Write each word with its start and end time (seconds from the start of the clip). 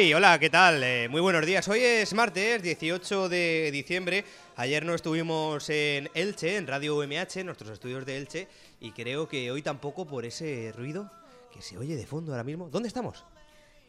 Hey, 0.00 0.14
hola, 0.14 0.38
¿qué 0.38 0.48
tal? 0.48 0.80
Eh, 0.84 1.08
muy 1.08 1.20
buenos 1.20 1.44
días. 1.44 1.66
Hoy 1.66 1.80
es 1.80 2.14
martes 2.14 2.62
18 2.62 3.28
de 3.28 3.68
diciembre. 3.72 4.24
Ayer 4.54 4.86
no 4.86 4.94
estuvimos 4.94 5.68
en 5.70 6.08
Elche, 6.14 6.56
en 6.56 6.68
Radio 6.68 6.96
UMH, 6.96 7.40
en 7.40 7.46
nuestros 7.46 7.72
estudios 7.72 8.06
de 8.06 8.16
Elche, 8.16 8.46
y 8.78 8.92
creo 8.92 9.26
que 9.26 9.50
hoy 9.50 9.60
tampoco 9.60 10.06
por 10.06 10.24
ese 10.24 10.72
ruido 10.76 11.10
que 11.52 11.62
se 11.62 11.78
oye 11.78 11.96
de 11.96 12.06
fondo 12.06 12.30
ahora 12.30 12.44
mismo. 12.44 12.68
¿Dónde 12.70 12.86
estamos? 12.86 13.24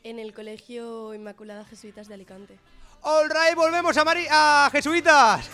En 0.03 0.17
el 0.17 0.33
Colegio 0.33 1.13
Inmaculada 1.13 1.63
Jesuitas 1.65 2.07
de 2.07 2.15
Alicante. 2.15 2.57
All 3.03 3.29
right, 3.29 3.55
volvemos 3.55 3.95
a, 3.95 4.03
Mari 4.03 4.25
a 4.31 4.67
Jesuitas. 4.71 5.47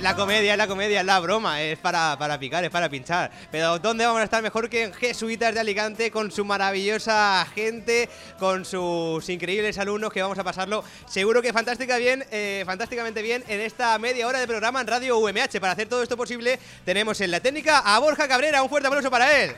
La 0.00 0.16
comedia, 0.16 0.52
es 0.52 0.58
la 0.58 0.66
comedia, 0.66 1.00
es 1.00 1.06
la 1.06 1.20
broma, 1.20 1.60
es 1.60 1.78
para, 1.78 2.16
para 2.18 2.38
picar, 2.38 2.64
es 2.64 2.70
para 2.70 2.88
pinchar. 2.88 3.30
Pero 3.50 3.78
¿dónde 3.78 4.06
vamos 4.06 4.22
a 4.22 4.24
estar 4.24 4.42
mejor 4.42 4.70
que 4.70 4.84
en 4.84 4.94
Jesuitas 4.94 5.52
de 5.52 5.60
Alicante 5.60 6.10
con 6.10 6.30
su 6.30 6.42
maravillosa 6.42 7.46
gente, 7.54 8.08
con 8.38 8.64
sus 8.64 9.28
increíbles 9.28 9.76
alumnos 9.76 10.10
que 10.10 10.22
vamos 10.22 10.38
a 10.38 10.44
pasarlo 10.44 10.82
seguro 11.06 11.42
que 11.42 11.52
fantástica 11.52 11.98
bien, 11.98 12.24
eh, 12.30 12.62
fantásticamente 12.64 13.20
bien 13.20 13.44
en 13.46 13.60
esta 13.60 13.98
media 13.98 14.26
hora 14.26 14.40
de 14.40 14.46
programa 14.46 14.80
en 14.80 14.86
Radio 14.86 15.18
UMH. 15.18 15.60
Para 15.60 15.74
hacer 15.74 15.86
todo 15.86 16.02
esto 16.02 16.16
posible 16.16 16.58
tenemos 16.86 17.20
en 17.20 17.30
la 17.30 17.40
técnica 17.40 17.80
a 17.80 17.98
Borja 17.98 18.26
Cabrera, 18.26 18.62
un 18.62 18.70
fuerte 18.70 18.86
aplauso 18.86 19.10
para 19.10 19.38
él. 19.38 19.54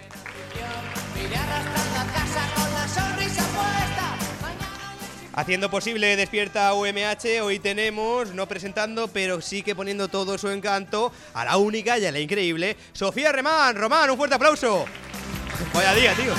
Haciendo 5.34 5.70
posible 5.70 6.14
Despierta 6.14 6.74
UMH, 6.74 7.40
hoy 7.42 7.58
tenemos, 7.58 8.34
no 8.34 8.46
presentando, 8.46 9.08
pero 9.08 9.40
sí 9.40 9.62
que 9.62 9.74
poniendo 9.74 10.08
todo 10.08 10.36
su 10.36 10.50
encanto 10.50 11.10
a 11.32 11.46
la 11.46 11.56
única 11.56 11.98
y 11.98 12.04
a 12.04 12.12
la 12.12 12.20
increíble 12.20 12.76
Sofía 12.92 13.32
Remán. 13.32 13.74
Román, 13.74 14.10
un 14.10 14.18
fuerte 14.18 14.34
aplauso. 14.34 14.84
Vaya 15.72 15.94
día, 15.94 16.14
tío. 16.14 16.34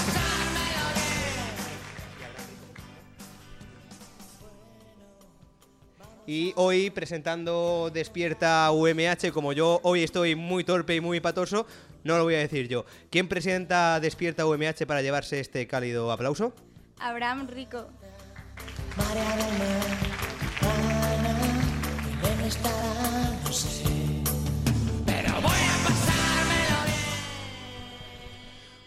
Y 6.27 6.53
hoy 6.55 6.91
presentando 6.91 7.89
Despierta 7.91 8.69
UMH, 8.71 9.31
como 9.33 9.53
yo 9.53 9.79
hoy 9.81 10.03
estoy 10.03 10.35
muy 10.35 10.63
torpe 10.63 10.93
y 10.93 11.01
muy 11.01 11.19
patoso, 11.19 11.65
no 12.03 12.17
lo 12.19 12.25
voy 12.25 12.35
a 12.35 12.39
decir 12.39 12.67
yo. 12.67 12.85
¿Quién 13.09 13.27
presenta 13.27 13.99
Despierta 13.99 14.45
UMH 14.45 14.85
para 14.85 15.01
llevarse 15.01 15.39
este 15.39 15.65
cálido 15.65 16.11
aplauso? 16.11 16.53
Abraham 16.99 17.47
Rico. 17.47 17.89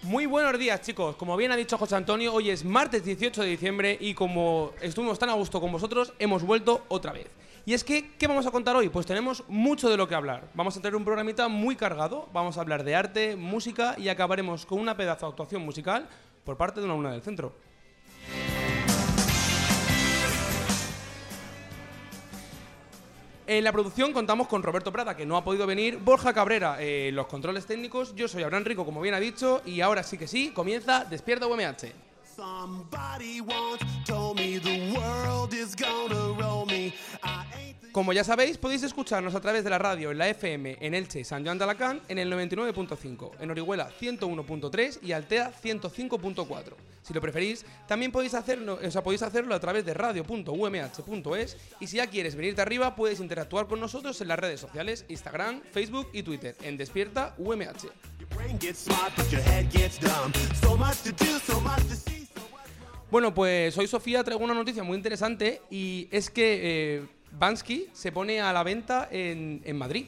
Muy 0.03 0.27
buenos 0.27 0.59
días 0.59 0.81
chicos, 0.81 1.15
como 1.15 1.37
bien 1.37 1.53
ha 1.53 1.57
dicho 1.57 1.79
José 1.79 1.95
Antonio, 1.95 2.33
hoy 2.35 2.51
es 2.51 2.65
martes 2.65 3.05
18 3.05 3.43
de 3.43 3.49
diciembre 3.49 3.99
y 4.01 4.15
como 4.15 4.73
estuvimos 4.81 5.19
tan 5.19 5.31
a 5.31 5.35
gusto 5.35 5.61
con 5.61 5.71
vosotros, 5.71 6.13
hemos 6.19 6.43
vuelto 6.43 6.85
otra 6.89 7.13
vez. 7.13 7.29
Y 7.65 7.75
es 7.75 7.85
que, 7.85 8.17
¿qué 8.17 8.27
vamos 8.27 8.47
a 8.47 8.51
contar 8.51 8.75
hoy? 8.75 8.89
Pues 8.89 9.07
tenemos 9.07 9.45
mucho 9.47 9.89
de 9.89 9.97
lo 9.97 10.09
que 10.09 10.15
hablar. 10.17 10.49
Vamos 10.55 10.77
a 10.77 10.81
tener 10.81 10.97
un 10.97 11.05
programita 11.05 11.47
muy 11.49 11.77
cargado, 11.77 12.29
vamos 12.33 12.59
a 12.59 12.63
hablar 12.63 12.83
de 12.83 12.97
arte, 12.97 13.37
música 13.37 13.95
y 13.99 14.09
acabaremos 14.09 14.67
con 14.67 14.81
una 14.81 14.97
pedazo 14.97 15.27
de 15.27 15.31
actuación 15.31 15.63
musical 15.63 16.09
por 16.45 16.57
parte 16.57 16.81
de 16.81 16.87
una 16.87 16.95
alumna 16.95 17.13
del 17.13 17.23
centro. 17.23 17.53
En 23.49 23.63
la 23.63 23.71
producción 23.71 24.13
contamos 24.13 24.49
con 24.49 24.65
Roberto 24.65 24.93
Prada, 24.93 25.17
que 25.17 25.25
no 25.25 25.37
ha 25.37 25.45
podido 25.45 25.69
venir, 25.69 25.99
Borja 25.99 26.33
Cabrera, 26.33 26.79
eh, 26.81 27.11
los 27.13 27.29
controles 27.29 27.65
técnicos, 27.65 28.13
yo 28.17 28.27
soy 28.27 28.43
Abraham 28.43 28.65
Rico, 28.65 28.85
como 28.85 29.01
bien 29.01 29.15
ha 29.15 29.21
dicho, 29.21 29.63
y 29.65 29.81
ahora 29.83 30.03
sí 30.03 30.19
que 30.19 30.27
sí, 30.27 30.51
comienza 30.53 31.05
Despierta 31.05 31.47
UMH. 31.47 31.93
Como 37.97 38.13
ya 38.13 38.25
sabéis, 38.25 38.59
podéis 38.59 38.83
escucharnos 38.83 39.35
a 39.35 39.41
través 39.41 39.65
de 39.65 39.71
la 39.71 39.79
radio 39.79 40.11
en 40.11 40.19
la 40.19 40.29
FM 40.29 40.77
en 40.83 40.93
Elche 40.93 41.25
San 41.25 41.43
Joan 41.43 41.57
de 41.57 41.65
Alacant 41.65 42.03
en 42.11 42.19
el 42.19 42.31
99.5, 42.31 43.31
en 43.41 43.51
Orihuela 43.51 43.89
101.3 43.89 44.99
y 45.01 45.13
Altea 45.13 45.51
105.4. 45.51 46.75
Si 47.01 47.15
lo 47.15 47.23
preferís, 47.23 47.65
también 47.89 48.13
podéis 48.13 48.35
hacerlo, 48.35 48.79
o 48.87 48.91
sea, 48.91 49.03
podéis 49.03 49.23
hacerlo 49.23 49.55
a 49.55 49.61
través 49.61 49.87
de 49.87 49.95
radio.umh.es 49.95 51.57
y 51.81 51.87
si 51.87 51.97
ya 51.97 52.07
quieres 52.07 52.37
venirte 52.37 52.61
arriba, 52.61 52.95
puedes 52.95 53.19
interactuar 53.19 53.67
con 53.67 53.81
nosotros 53.81 54.21
en 54.21 54.29
las 54.29 54.39
redes 54.39 54.61
sociales, 54.61 55.07
Instagram, 55.09 55.63
Facebook 55.73 56.11
y 56.13 56.23
Twitter, 56.23 56.55
en 56.61 56.77
Despierta 56.77 57.35
UMH. 57.39 57.89
Bueno, 63.11 63.33
pues 63.33 63.79
hoy 63.79 63.87
Sofía 63.87 64.23
traigo 64.23 64.45
una 64.45 64.53
noticia 64.53 64.83
muy 64.83 64.99
interesante 64.99 65.63
y 65.71 66.09
es 66.11 66.29
que 66.29 66.97
eh, 66.97 67.16
Bansky 67.39 67.91
se 67.93 68.13
pone 68.13 68.41
a 68.41 68.53
la 68.53 68.63
venta 68.63 69.09
en, 69.11 69.61
en 69.65 69.77
Madrid. 69.77 70.07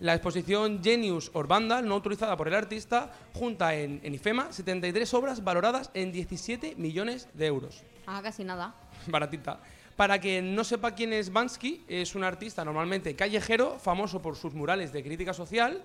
La 0.00 0.14
exposición 0.14 0.82
Genius 0.82 1.30
Orbanda, 1.34 1.82
no 1.82 1.94
autorizada 1.94 2.36
por 2.38 2.48
el 2.48 2.54
artista, 2.54 3.12
junta 3.34 3.74
en, 3.74 4.00
en 4.02 4.14
IFEMA 4.14 4.50
73 4.50 5.12
obras 5.12 5.44
valoradas 5.44 5.90
en 5.92 6.10
17 6.10 6.76
millones 6.76 7.28
de 7.34 7.46
euros. 7.46 7.82
Ah, 8.06 8.20
casi 8.22 8.44
nada. 8.44 8.74
Baratita. 9.06 9.60
Para 9.94 10.18
quien 10.18 10.54
no 10.54 10.64
sepa 10.64 10.94
quién 10.94 11.12
es 11.12 11.30
Bansky, 11.30 11.84
es 11.86 12.14
un 12.14 12.24
artista 12.24 12.64
normalmente 12.64 13.14
callejero, 13.14 13.78
famoso 13.78 14.22
por 14.22 14.36
sus 14.36 14.54
murales 14.54 14.90
de 14.90 15.02
crítica 15.02 15.34
social 15.34 15.84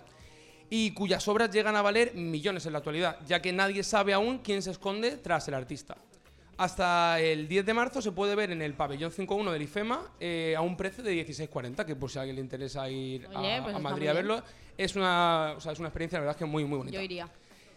y 0.69 0.91
cuyas 0.91 1.27
obras 1.27 1.51
llegan 1.51 1.75
a 1.75 1.81
valer 1.81 2.15
millones 2.15 2.65
en 2.65 2.71
la 2.71 2.77
actualidad, 2.77 3.19
ya 3.27 3.41
que 3.41 3.51
nadie 3.51 3.83
sabe 3.83 4.13
aún 4.13 4.37
quién 4.37 4.61
se 4.61 4.71
esconde 4.71 5.17
tras 5.17 5.49
el 5.49 5.55
artista. 5.55 5.97
Hasta 6.57 7.19
el 7.19 7.47
10 7.47 7.65
de 7.65 7.73
marzo 7.73 8.01
se 8.01 8.11
puede 8.13 8.33
ver 8.35 8.51
en 8.51 8.61
el 8.61 8.73
pabellón 8.73 9.11
5.1 9.11 9.51
del 9.51 9.61
IFEMA 9.63 10.01
eh, 10.19 10.55
a 10.57 10.61
un 10.61 10.77
precio 10.77 11.03
de 11.03 11.13
16.40, 11.25 11.85
que 11.85 11.95
por 11.95 12.09
si 12.09 12.17
a 12.17 12.21
alguien 12.21 12.37
le 12.37 12.41
interesa 12.41 12.89
ir 12.89 13.27
a- 13.33 13.39
Oye, 13.39 13.55
a, 13.55 13.63
pues 13.63 13.75
está 13.75 13.79
Madrid 13.89 14.07
a 14.07 14.13
verlo, 14.13 14.41
es 14.77 14.95
una, 14.95 15.53
o 15.57 15.59
sea, 15.59 15.73
es 15.73 15.79
una 15.79 15.89
experiencia, 15.89 16.17
la 16.17 16.21
verdad, 16.21 16.35
es 16.35 16.39
que 16.39 16.45
muy, 16.45 16.63
muy 16.63 16.77
bonita. 16.77 16.95
Yo 16.95 17.01
iría. 17.01 17.29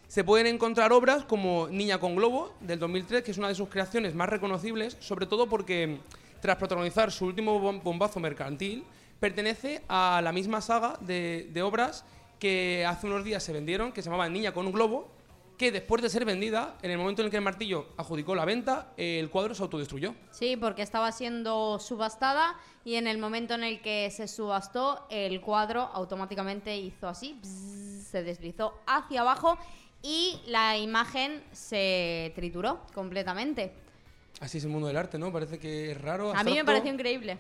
Se 0.06 0.22
pueden 0.24 0.46
encontrar 0.46 0.92
obras 0.92 1.24
como 1.24 1.68
Niña 1.68 1.98
con 1.98 2.14
Globo, 2.16 2.54
del 2.60 2.78
2003, 2.78 3.22
que 3.24 3.32
es 3.32 3.38
una 3.38 3.48
de 3.48 3.54
sus 3.56 3.68
creaciones 3.68 4.14
más 4.14 4.28
reconocibles, 4.28 4.96
sobre 5.00 5.26
todo 5.26 5.48
porque, 5.48 5.98
tras 6.40 6.56
protagonizar 6.56 7.10
su 7.10 7.26
último 7.26 7.60
bom- 7.60 7.82
bombazo 7.82 8.20
mercantil, 8.20 8.84
pertenece 9.20 9.82
a 9.88 10.20
la 10.22 10.30
misma 10.32 10.60
saga 10.60 10.96
de, 11.00 11.48
de 11.52 11.62
obras 11.62 12.04
que 12.38 12.86
hace 12.86 13.06
unos 13.08 13.24
días 13.24 13.42
se 13.42 13.52
vendieron, 13.52 13.90
que 13.92 14.00
se 14.02 14.08
llamaba 14.08 14.28
Niña 14.28 14.52
con 14.52 14.64
un 14.66 14.72
Globo, 14.72 15.10
que 15.58 15.72
después 15.72 16.00
de 16.00 16.08
ser 16.08 16.24
vendida, 16.24 16.76
en 16.82 16.92
el 16.92 16.98
momento 16.98 17.20
en 17.20 17.26
el 17.26 17.30
que 17.32 17.36
el 17.36 17.42
martillo 17.42 17.88
adjudicó 17.96 18.34
la 18.36 18.44
venta, 18.44 18.92
el 18.96 19.28
cuadro 19.28 19.56
se 19.56 19.62
autodestruyó. 19.62 20.14
Sí, 20.30 20.56
porque 20.56 20.82
estaba 20.82 21.10
siendo 21.10 21.80
subastada 21.80 22.56
y 22.84 22.94
en 22.94 23.08
el 23.08 23.18
momento 23.18 23.54
en 23.54 23.64
el 23.64 23.82
que 23.82 24.08
se 24.12 24.28
subastó, 24.28 25.04
el 25.10 25.40
cuadro 25.40 25.82
automáticamente 25.92 26.76
hizo 26.76 27.08
así, 27.08 27.40
se 27.42 28.22
deslizó 28.22 28.78
hacia 28.86 29.22
abajo 29.22 29.58
y 30.00 30.40
la 30.46 30.78
imagen 30.78 31.42
se 31.50 32.32
trituró 32.36 32.80
completamente. 32.94 33.72
Así 34.40 34.58
es 34.58 34.64
el 34.64 34.70
mundo 34.70 34.86
del 34.86 34.96
arte, 34.96 35.18
¿no? 35.18 35.32
Parece 35.32 35.58
que 35.58 35.90
es 35.90 36.00
raro. 36.00 36.32
A 36.36 36.44
mí 36.44 36.54
me 36.54 36.64
pareció 36.64 36.92
increíble. 36.92 37.36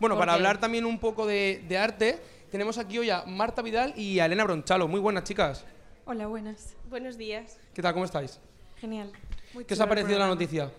Bueno, 0.00 0.16
para 0.16 0.32
hablar 0.32 0.58
también 0.58 0.86
un 0.86 0.98
poco 0.98 1.26
de, 1.26 1.62
de 1.68 1.76
arte, 1.76 2.18
tenemos 2.50 2.78
aquí 2.78 2.98
hoy 2.98 3.10
a 3.10 3.24
Marta 3.26 3.60
Vidal 3.60 3.92
y 3.94 4.20
a 4.20 4.24
Elena 4.24 4.44
Bronchalo. 4.44 4.88
Muy 4.88 5.00
buenas, 5.00 5.24
chicas. 5.24 5.66
Hola, 6.06 6.26
buenas. 6.28 6.77
Buenos 6.88 7.18
días. 7.18 7.58
¿Qué 7.74 7.82
tal? 7.82 7.92
¿Cómo 7.92 8.06
estáis? 8.06 8.40
Genial. 8.76 9.12
Muy 9.52 9.64
¿Qué 9.64 9.74
os 9.74 9.80
ha 9.80 9.88
parecido 9.88 10.18
la 10.18 10.26
noticia? 10.26 10.70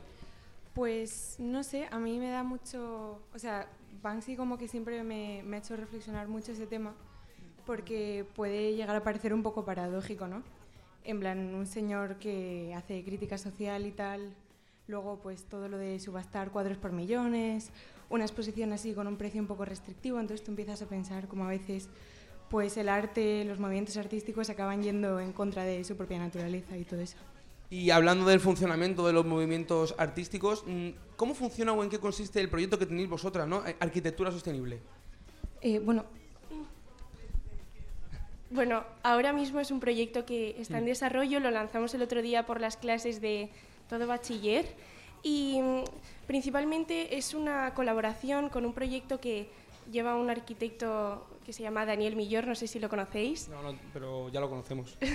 Pues 0.73 1.35
no 1.37 1.63
sé, 1.63 1.87
a 1.91 1.99
mí 1.99 2.17
me 2.17 2.29
da 2.29 2.41
mucho. 2.41 3.21
O 3.33 3.37
sea, 3.37 3.67
Banksy 4.01 4.35
como 4.35 4.57
que 4.57 4.67
siempre 4.67 5.03
me, 5.03 5.43
me 5.43 5.57
ha 5.57 5.59
hecho 5.59 5.75
reflexionar 5.75 6.27
mucho 6.27 6.51
ese 6.51 6.65
tema, 6.65 6.95
porque 7.65 8.25
puede 8.35 8.75
llegar 8.75 8.95
a 8.95 9.03
parecer 9.03 9.33
un 9.33 9.43
poco 9.43 9.65
paradójico, 9.65 10.27
¿no? 10.27 10.41
En 11.03 11.19
plan, 11.19 11.53
un 11.53 11.67
señor 11.67 12.15
que 12.15 12.73
hace 12.75 13.03
crítica 13.03 13.37
social 13.37 13.85
y 13.85 13.91
tal, 13.91 14.35
Luego, 14.89 15.19
pues 15.21 15.43
todo 15.43 15.69
lo 15.69 15.77
de 15.77 15.99
subastar 15.99 16.49
cuadros 16.49 16.79
por 16.79 16.91
millones, 16.91 17.69
una 18.09 18.23
exposición 18.23 18.73
así 18.73 18.93
con 18.93 19.05
un 19.05 19.17
precio 19.17 19.39
un 19.39 19.45
poco 19.45 19.63
restrictivo, 19.63 20.19
entonces 20.19 20.43
tú 20.43 20.49
empiezas 20.49 20.81
a 20.81 20.87
pensar 20.87 21.27
como 21.27 21.45
a 21.45 21.47
veces 21.47 21.89
pues 22.49 22.77
el 22.77 22.89
arte, 22.89 23.43
los 23.45 23.59
movimientos 23.59 23.97
artísticos 23.97 24.49
acaban 24.49 24.81
yendo 24.81 25.19
en 25.19 25.33
contra 25.33 25.63
de 25.63 25.83
su 25.83 25.95
propia 25.95 26.17
naturaleza 26.19 26.77
y 26.77 26.83
todo 26.83 26.99
eso. 27.01 27.17
Y 27.69 27.91
hablando 27.91 28.25
del 28.25 28.39
funcionamiento 28.39 29.05
de 29.05 29.13
los 29.13 29.25
movimientos 29.25 29.93
artísticos, 29.97 30.63
mm, 30.65 30.89
¿cómo 31.15 31.35
funciona 31.35 31.71
o 31.73 31.83
en 31.83 31.89
qué 31.89 31.99
consiste 31.99 32.41
el 32.41 32.49
proyecto 32.49 32.79
que 32.79 32.87
tenéis 32.87 33.07
vosotras, 33.07 33.47
¿no? 33.47 33.65
Eh, 33.67 33.75
Arquitectura 33.79 34.31
sostenible. 34.31 34.79
Eh, 35.61 35.79
bueno, 35.79 36.05
Bueno, 38.51 38.83
ahora 39.03 39.31
mismo 39.31 39.59
es 39.59 39.69
un 39.69 39.79
proyecto 39.79 40.25
que 40.25 40.55
está 40.59 40.79
en 40.79 40.85
desarrollo, 40.85 41.39
lo 41.39 41.51
lanzamos 41.51 41.93
el 41.93 42.01
otro 42.01 42.23
día 42.23 42.47
por 42.47 42.59
las 42.59 42.77
clases 42.77 43.21
de 43.21 43.49
todo 43.87 44.07
bachiller 44.07 44.65
y 45.21 45.59
mm, 45.61 45.83
principalmente 46.25 47.15
es 47.15 47.35
una 47.35 47.75
colaboración 47.75 48.49
con 48.49 48.65
un 48.65 48.73
proyecto 48.73 49.19
que 49.19 49.49
lleva 49.91 50.15
un 50.15 50.29
arquitecto 50.29 51.27
que 51.45 51.53
se 51.53 51.63
llama 51.63 51.85
Daniel 51.85 52.15
Millor, 52.15 52.47
no 52.47 52.55
sé 52.55 52.67
si 52.67 52.79
lo 52.79 52.89
conocéis. 52.89 53.47
No, 53.49 53.61
no, 53.61 53.77
pero 53.93 54.29
ya 54.29 54.39
lo 54.39 54.49
conocemos. 54.49 54.97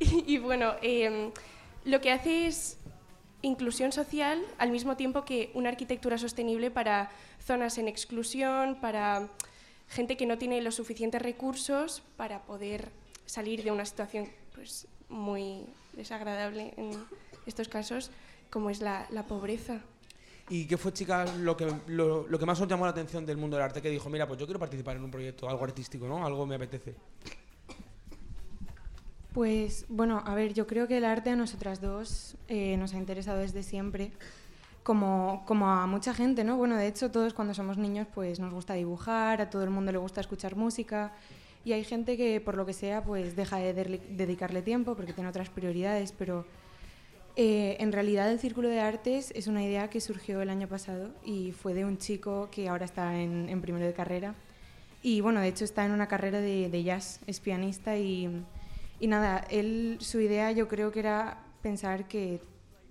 Y, 0.00 0.34
y 0.34 0.38
bueno, 0.38 0.74
eh, 0.80 1.32
lo 1.84 2.00
que 2.00 2.12
hace 2.12 2.46
es 2.46 2.78
inclusión 3.42 3.92
social 3.92 4.40
al 4.58 4.70
mismo 4.70 4.96
tiempo 4.96 5.24
que 5.24 5.50
una 5.54 5.68
arquitectura 5.68 6.18
sostenible 6.18 6.70
para 6.70 7.10
zonas 7.44 7.78
en 7.78 7.88
exclusión, 7.88 8.76
para 8.80 9.28
gente 9.88 10.16
que 10.16 10.26
no 10.26 10.38
tiene 10.38 10.60
los 10.60 10.74
suficientes 10.74 11.22
recursos 11.22 12.02
para 12.16 12.42
poder 12.42 12.90
salir 13.26 13.62
de 13.64 13.70
una 13.70 13.84
situación 13.84 14.28
pues, 14.54 14.86
muy 15.08 15.64
desagradable 15.94 16.74
en 16.76 16.90
estos 17.46 17.68
casos, 17.68 18.10
como 18.50 18.70
es 18.70 18.80
la, 18.80 19.06
la 19.10 19.24
pobreza. 19.24 19.80
¿Y 20.50 20.66
qué 20.66 20.76
fue, 20.76 20.92
chicas, 20.92 21.36
lo 21.36 21.56
que, 21.56 21.70
lo, 21.88 22.26
lo 22.26 22.38
que 22.38 22.46
más 22.46 22.60
os 22.60 22.68
llamó 22.68 22.84
la 22.84 22.92
atención 22.92 23.26
del 23.26 23.36
mundo 23.36 23.56
del 23.56 23.64
arte? 23.64 23.82
Que 23.82 23.90
dijo, 23.90 24.08
mira, 24.08 24.26
pues 24.26 24.40
yo 24.40 24.46
quiero 24.46 24.58
participar 24.58 24.96
en 24.96 25.04
un 25.04 25.10
proyecto, 25.10 25.48
algo 25.48 25.64
artístico, 25.64 26.08
¿no? 26.08 26.24
Algo 26.24 26.46
me 26.46 26.54
apetece. 26.54 26.94
Pues 29.32 29.84
bueno, 29.88 30.22
a 30.24 30.34
ver, 30.34 30.54
yo 30.54 30.66
creo 30.66 30.88
que 30.88 30.96
el 30.96 31.04
arte 31.04 31.30
a 31.30 31.36
nosotras 31.36 31.80
dos 31.80 32.36
eh, 32.48 32.76
nos 32.78 32.94
ha 32.94 32.96
interesado 32.96 33.38
desde 33.38 33.62
siempre, 33.62 34.10
como, 34.82 35.44
como 35.46 35.68
a 35.68 35.86
mucha 35.86 36.14
gente, 36.14 36.44
¿no? 36.44 36.56
Bueno, 36.56 36.76
de 36.76 36.86
hecho 36.86 37.10
todos 37.10 37.34
cuando 37.34 37.52
somos 37.52 37.76
niños 37.76 38.06
pues 38.14 38.40
nos 38.40 38.52
gusta 38.52 38.72
dibujar, 38.74 39.42
a 39.42 39.50
todo 39.50 39.62
el 39.64 39.70
mundo 39.70 39.92
le 39.92 39.98
gusta 39.98 40.22
escuchar 40.22 40.56
música 40.56 41.12
y 41.64 41.72
hay 41.72 41.84
gente 41.84 42.16
que 42.16 42.40
por 42.40 42.56
lo 42.56 42.64
que 42.64 42.72
sea 42.72 43.04
pues 43.04 43.36
deja 43.36 43.58
de 43.58 44.00
dedicarle 44.08 44.62
tiempo 44.62 44.96
porque 44.96 45.12
tiene 45.12 45.28
otras 45.28 45.50
prioridades, 45.50 46.12
pero 46.12 46.46
eh, 47.40 47.76
en 47.78 47.92
realidad 47.92 48.28
el 48.32 48.40
Círculo 48.40 48.68
de 48.68 48.80
Artes 48.80 49.30
es 49.36 49.46
una 49.46 49.62
idea 49.62 49.88
que 49.88 50.00
surgió 50.00 50.42
el 50.42 50.50
año 50.50 50.66
pasado 50.66 51.10
y 51.24 51.52
fue 51.52 51.72
de 51.72 51.84
un 51.84 51.96
chico 51.96 52.48
que 52.50 52.68
ahora 52.68 52.84
está 52.84 53.20
en, 53.20 53.48
en 53.48 53.60
primero 53.60 53.86
de 53.86 53.92
carrera 53.92 54.34
y 55.02 55.20
bueno, 55.20 55.40
de 55.40 55.46
hecho 55.46 55.64
está 55.64 55.84
en 55.84 55.92
una 55.92 56.08
carrera 56.08 56.40
de, 56.40 56.68
de 56.68 56.82
jazz, 56.82 57.20
es 57.28 57.38
pianista 57.38 57.96
y, 57.96 58.44
y 58.98 59.06
nada, 59.06 59.46
él, 59.50 59.98
su 60.00 60.18
idea 60.18 60.50
yo 60.50 60.66
creo 60.66 60.90
que 60.90 60.98
era 60.98 61.38
pensar 61.62 62.08
que 62.08 62.40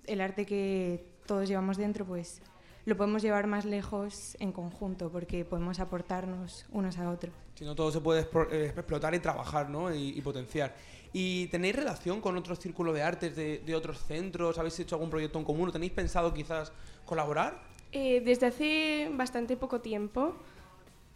el 0.06 0.22
arte 0.22 0.46
que 0.46 1.04
todos 1.26 1.46
llevamos 1.46 1.76
dentro, 1.76 2.06
pues 2.06 2.40
lo 2.86 2.96
podemos 2.96 3.20
llevar 3.20 3.46
más 3.46 3.66
lejos 3.66 4.34
en 4.40 4.50
conjunto, 4.50 5.10
porque 5.10 5.44
podemos 5.44 5.78
aportarnos 5.78 6.64
unos 6.70 6.96
a 6.96 7.10
otros. 7.10 7.34
Si 7.54 7.66
no, 7.66 7.74
todo 7.74 7.92
se 7.92 8.00
puede 8.00 8.26
eh, 8.50 8.72
explotar 8.74 9.14
y 9.14 9.18
trabajar, 9.18 9.68
¿no? 9.68 9.94
Y, 9.94 10.16
y 10.16 10.22
potenciar. 10.22 10.74
¿Y 11.12 11.46
tenéis 11.48 11.76
relación 11.76 12.20
con 12.20 12.36
otros 12.36 12.58
círculos 12.58 12.94
de 12.94 13.02
artes 13.02 13.34
de, 13.36 13.74
otros 13.74 13.98
centros? 14.04 14.58
¿Habéis 14.58 14.78
hecho 14.80 14.94
algún 14.94 15.10
proyecto 15.10 15.38
en 15.38 15.44
común? 15.44 15.68
¿O 15.68 15.72
tenéis 15.72 15.92
pensado 15.92 16.34
quizás 16.34 16.72
colaborar? 17.06 17.62
Eh, 17.92 18.20
desde 18.20 18.46
hace 18.46 19.10
bastante 19.14 19.56
poco 19.56 19.80
tiempo 19.80 20.34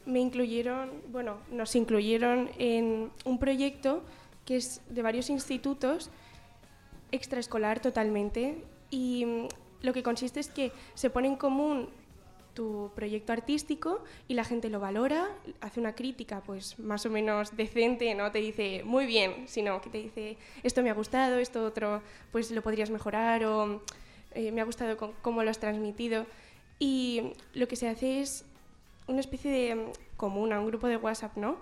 me 0.07 0.21
incluyeron, 0.21 0.91
bueno, 1.09 1.37
nos 1.51 1.77
incluyeron 1.77 2.51
en 2.59 3.11
un 3.25 3.39
proyecto 3.39 4.03
que 4.45 4.57
es 4.57 4.81
de 4.89 5.03
varios 5.03 5.31
institutos, 5.31 6.11
extraescolar 7.13 7.81
totalmente, 7.81 8.65
y 8.91 9.25
mm, 9.25 9.49
lo 9.83 9.93
que 9.93 10.03
consiste 10.03 10.41
es 10.41 10.49
que 10.49 10.73
se 10.95 11.11
pone 11.11 11.29
en 11.29 11.37
común 11.37 11.89
tu 12.55 12.91
proyecto 12.95 13.33
artístico 13.33 14.05
y 14.29 14.35
la 14.35 14.45
gente 14.45 14.69
lo 14.69 14.81
valora, 14.81 15.29
hace 15.61 15.81
una 15.81 15.95
crítica 15.95 16.41
pues 16.41 16.79
más 16.79 17.07
o 17.07 17.11
menos 17.11 17.57
decente, 17.57 18.15
no 18.15 18.31
te 18.31 18.39
dice 18.39 18.83
muy 18.85 19.07
bien, 19.07 19.49
sino 19.49 19.81
que 19.81 19.91
te 19.91 19.99
dice 19.99 20.37
esto 20.63 20.83
me 20.83 20.91
ha 20.91 20.95
gustado, 20.95 21.39
esto 21.39 21.65
otro 21.65 22.03
pues 22.31 22.51
lo 22.51 22.63
podrías 22.63 22.91
mejorar 22.91 23.45
o 23.45 23.83
eh, 24.35 24.53
me 24.53 24.61
ha 24.61 24.65
gustado 24.65 25.15
cómo 25.23 25.43
lo 25.43 25.51
has 25.51 25.59
transmitido. 25.59 26.27
Y 26.79 27.35
lo 27.55 27.69
que 27.69 27.77
se 27.77 27.89
hace 27.89 28.21
es 28.21 28.45
una 29.07 29.21
especie 29.21 29.51
de 29.51 29.75
mm, 29.75 29.93
comuna, 30.17 30.61
un 30.61 30.67
grupo 30.67 30.89
de 30.89 30.97
WhatsApp, 30.97 31.37
¿no? 31.37 31.57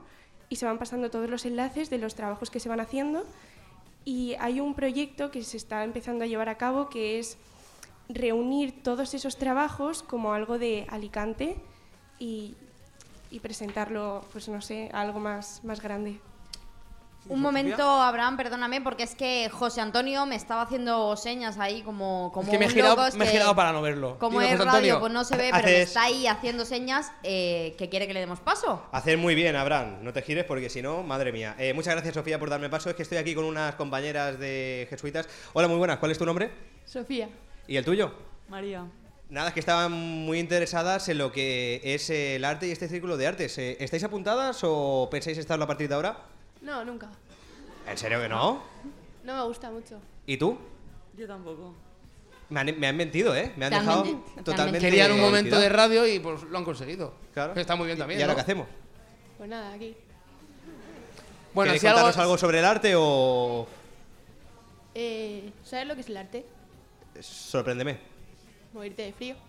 Y 0.49 0.57
se 0.57 0.67
van 0.67 0.79
pasando 0.79 1.11
todos 1.11 1.29
los 1.29 1.45
enlaces 1.45 1.91
de 1.91 1.99
los 1.99 2.15
trabajos 2.15 2.51
que 2.51 2.61
se 2.61 2.69
van 2.69 2.81
haciendo 2.81 3.25
y 4.05 4.35
hay 4.41 4.61
un 4.61 4.75
proyecto 4.75 5.31
que 5.31 5.43
se 5.43 5.57
está 5.57 5.85
empezando 5.85 6.25
a 6.25 6.27
llevar 6.27 6.49
a 6.49 6.57
cabo 6.57 6.89
que 6.89 7.19
es 7.19 7.37
reunir 8.15 8.83
todos 8.83 9.15
esos 9.15 9.37
trabajos 9.37 10.03
como 10.03 10.33
algo 10.33 10.59
de 10.59 10.87
Alicante 10.91 11.57
y, 12.19 12.55
y 13.31 13.41
presentarlo, 13.41 14.25
pues 14.33 14.49
no 14.49 14.61
sé, 14.61 14.91
a 14.93 15.01
algo 15.01 15.21
más, 15.21 15.63
más 15.65 15.81
grande. 15.81 16.21
Un 17.29 17.43
momento, 17.43 17.83
Abraham, 17.85 18.39
perdóname, 18.39 18.81
porque 18.81 19.03
es 19.03 19.15
que 19.15 19.51
José 19.51 19.83
Antonio 19.83 20.25
me 20.25 20.37
estaba 20.37 20.63
haciendo 20.63 21.15
señas 21.17 21.59
ahí 21.59 21.83
como, 21.83 22.31
como 22.33 22.47
es 22.47 22.51
que 22.51 22.59
me 22.59 22.65
he 22.65 22.69
girado, 22.71 22.97
loco, 22.97 23.07
es 23.07 23.15
me 23.15 23.25
he 23.25 23.29
que 23.29 23.33
girado 23.35 23.55
para 23.55 23.73
no 23.73 23.83
verlo. 23.83 24.19
Como 24.19 24.41
Dime, 24.41 24.53
es 24.53 24.59
José 24.59 24.65
radio, 24.71 24.95
Antonio. 24.95 25.01
pues 25.01 25.13
no 25.13 25.25
se 25.25 25.37
ve, 25.37 25.51
pero 25.53 25.65
me 25.65 25.83
está 25.83 26.05
ahí 26.05 26.27
haciendo 26.27 26.65
señas 26.65 27.13
eh, 27.23 27.75
que 27.79 27.91
quiere 27.91 28.07
que 28.07 28.15
le 28.15 28.21
demos 28.21 28.41
paso. 28.41 28.83
Hacer 28.91 29.19
muy 29.19 29.35
bien, 29.35 29.55
Abraham. 29.55 29.99
No 30.03 30.15
te 30.15 30.23
gires 30.23 30.45
porque 30.47 30.71
si 30.71 30.81
no, 30.81 31.03
madre 31.03 31.31
mía. 31.31 31.55
Eh, 31.59 31.75
muchas 31.75 31.93
gracias, 31.93 32.15
Sofía, 32.15 32.39
por 32.39 32.49
darme 32.49 32.71
paso. 32.71 32.89
Es 32.89 32.97
que 32.97 33.03
estoy 33.03 33.19
aquí 33.19 33.35
con 33.35 33.45
unas 33.45 33.75
compañeras 33.75 34.39
de 34.39 34.87
jesuitas. 34.89 35.29
Hola, 35.53 35.69
muy 35.69 35.77
buenas. 35.77 35.99
¿Cuál 35.99 36.13
es 36.13 36.19
tu 36.19 36.25
nombre? 36.25 36.51
Sofía. 36.87 37.29
¿Y 37.69 37.77
el 37.77 37.85
tuyo? 37.85 38.13
María. 38.49 38.85
Nada, 39.29 39.49
es 39.49 39.55
que 39.55 39.61
estaban 39.61 39.93
muy 39.93 40.41
interesadas 40.41 41.09
en 41.09 41.19
lo 41.19 41.31
que 41.31 41.81
es 41.85 42.11
el 42.11 42.45
arte 42.45 42.67
y 42.67 42.73
este 42.73 42.89
círculo 42.89 43.17
de 43.17 43.27
artes. 43.29 43.57
Eh, 43.59 43.77
¿Estáis 43.79 44.03
apuntadas 44.03 44.59
o 44.65 45.09
pensáis 45.11 45.39
estarlo 45.39 45.65
a 45.65 45.69
partir 45.69 45.89
de 45.89 45.95
ahora? 45.95 46.19
No, 46.63 46.85
nunca. 46.85 47.09
¿En 47.89 47.97
serio 47.97 48.21
que 48.21 48.29
no? 48.29 48.63
No 49.25 49.37
me 49.37 49.43
gusta 49.45 49.71
mucho. 49.71 50.01
¿Y 50.27 50.37
tú? 50.37 50.59
Yo 51.17 51.27
tampoco. 51.29 51.75
Me 52.49 52.59
han, 52.61 52.81
me 52.81 52.89
han 52.89 52.97
mentido, 52.97 53.37
¿eh? 53.37 53.53
Me 53.57 53.67
han 53.67 53.71
dejado 53.73 54.05
menti- 54.05 54.25
te 54.35 54.39
han 54.41 54.45
totalmente. 54.45 54.81
Querían 54.81 55.13
un 55.13 55.21
momento 55.21 55.61
de 55.61 55.69
radio 55.69 56.05
y 56.07 56.19
pues 56.19 56.43
lo 56.43 56.59
han 56.59 56.65
conseguido. 56.65 57.15
Claro. 57.33 57.55
Está 57.55 57.77
muy 57.77 57.87
bien 57.87 57.97
¿Y- 57.99 58.01
también. 58.01 58.19
¿Y 58.19 58.23
ahora 58.23 58.33
¿no? 58.33 58.37
qué 58.37 58.43
hacemos? 58.43 58.67
Pues 59.39 59.49
nada, 59.49 59.73
aquí. 59.73 59.97
Bueno, 61.55 61.69
¿Queréis 61.69 61.81
si 61.83 61.87
algo, 61.87 62.07
algo 62.21 62.39
sobre 62.39 62.59
el 62.59 62.65
arte 62.65 62.95
o.? 62.97 63.67
Eh, 64.95 65.53
¿Sabes 65.65 65.87
lo 65.87 65.95
que 65.95 66.01
es 66.01 66.09
el 66.09 66.17
arte? 66.17 66.45
Sorpréndeme. 67.21 67.99
Morirte 68.73 69.03
de 69.03 69.13
frío. 69.13 69.35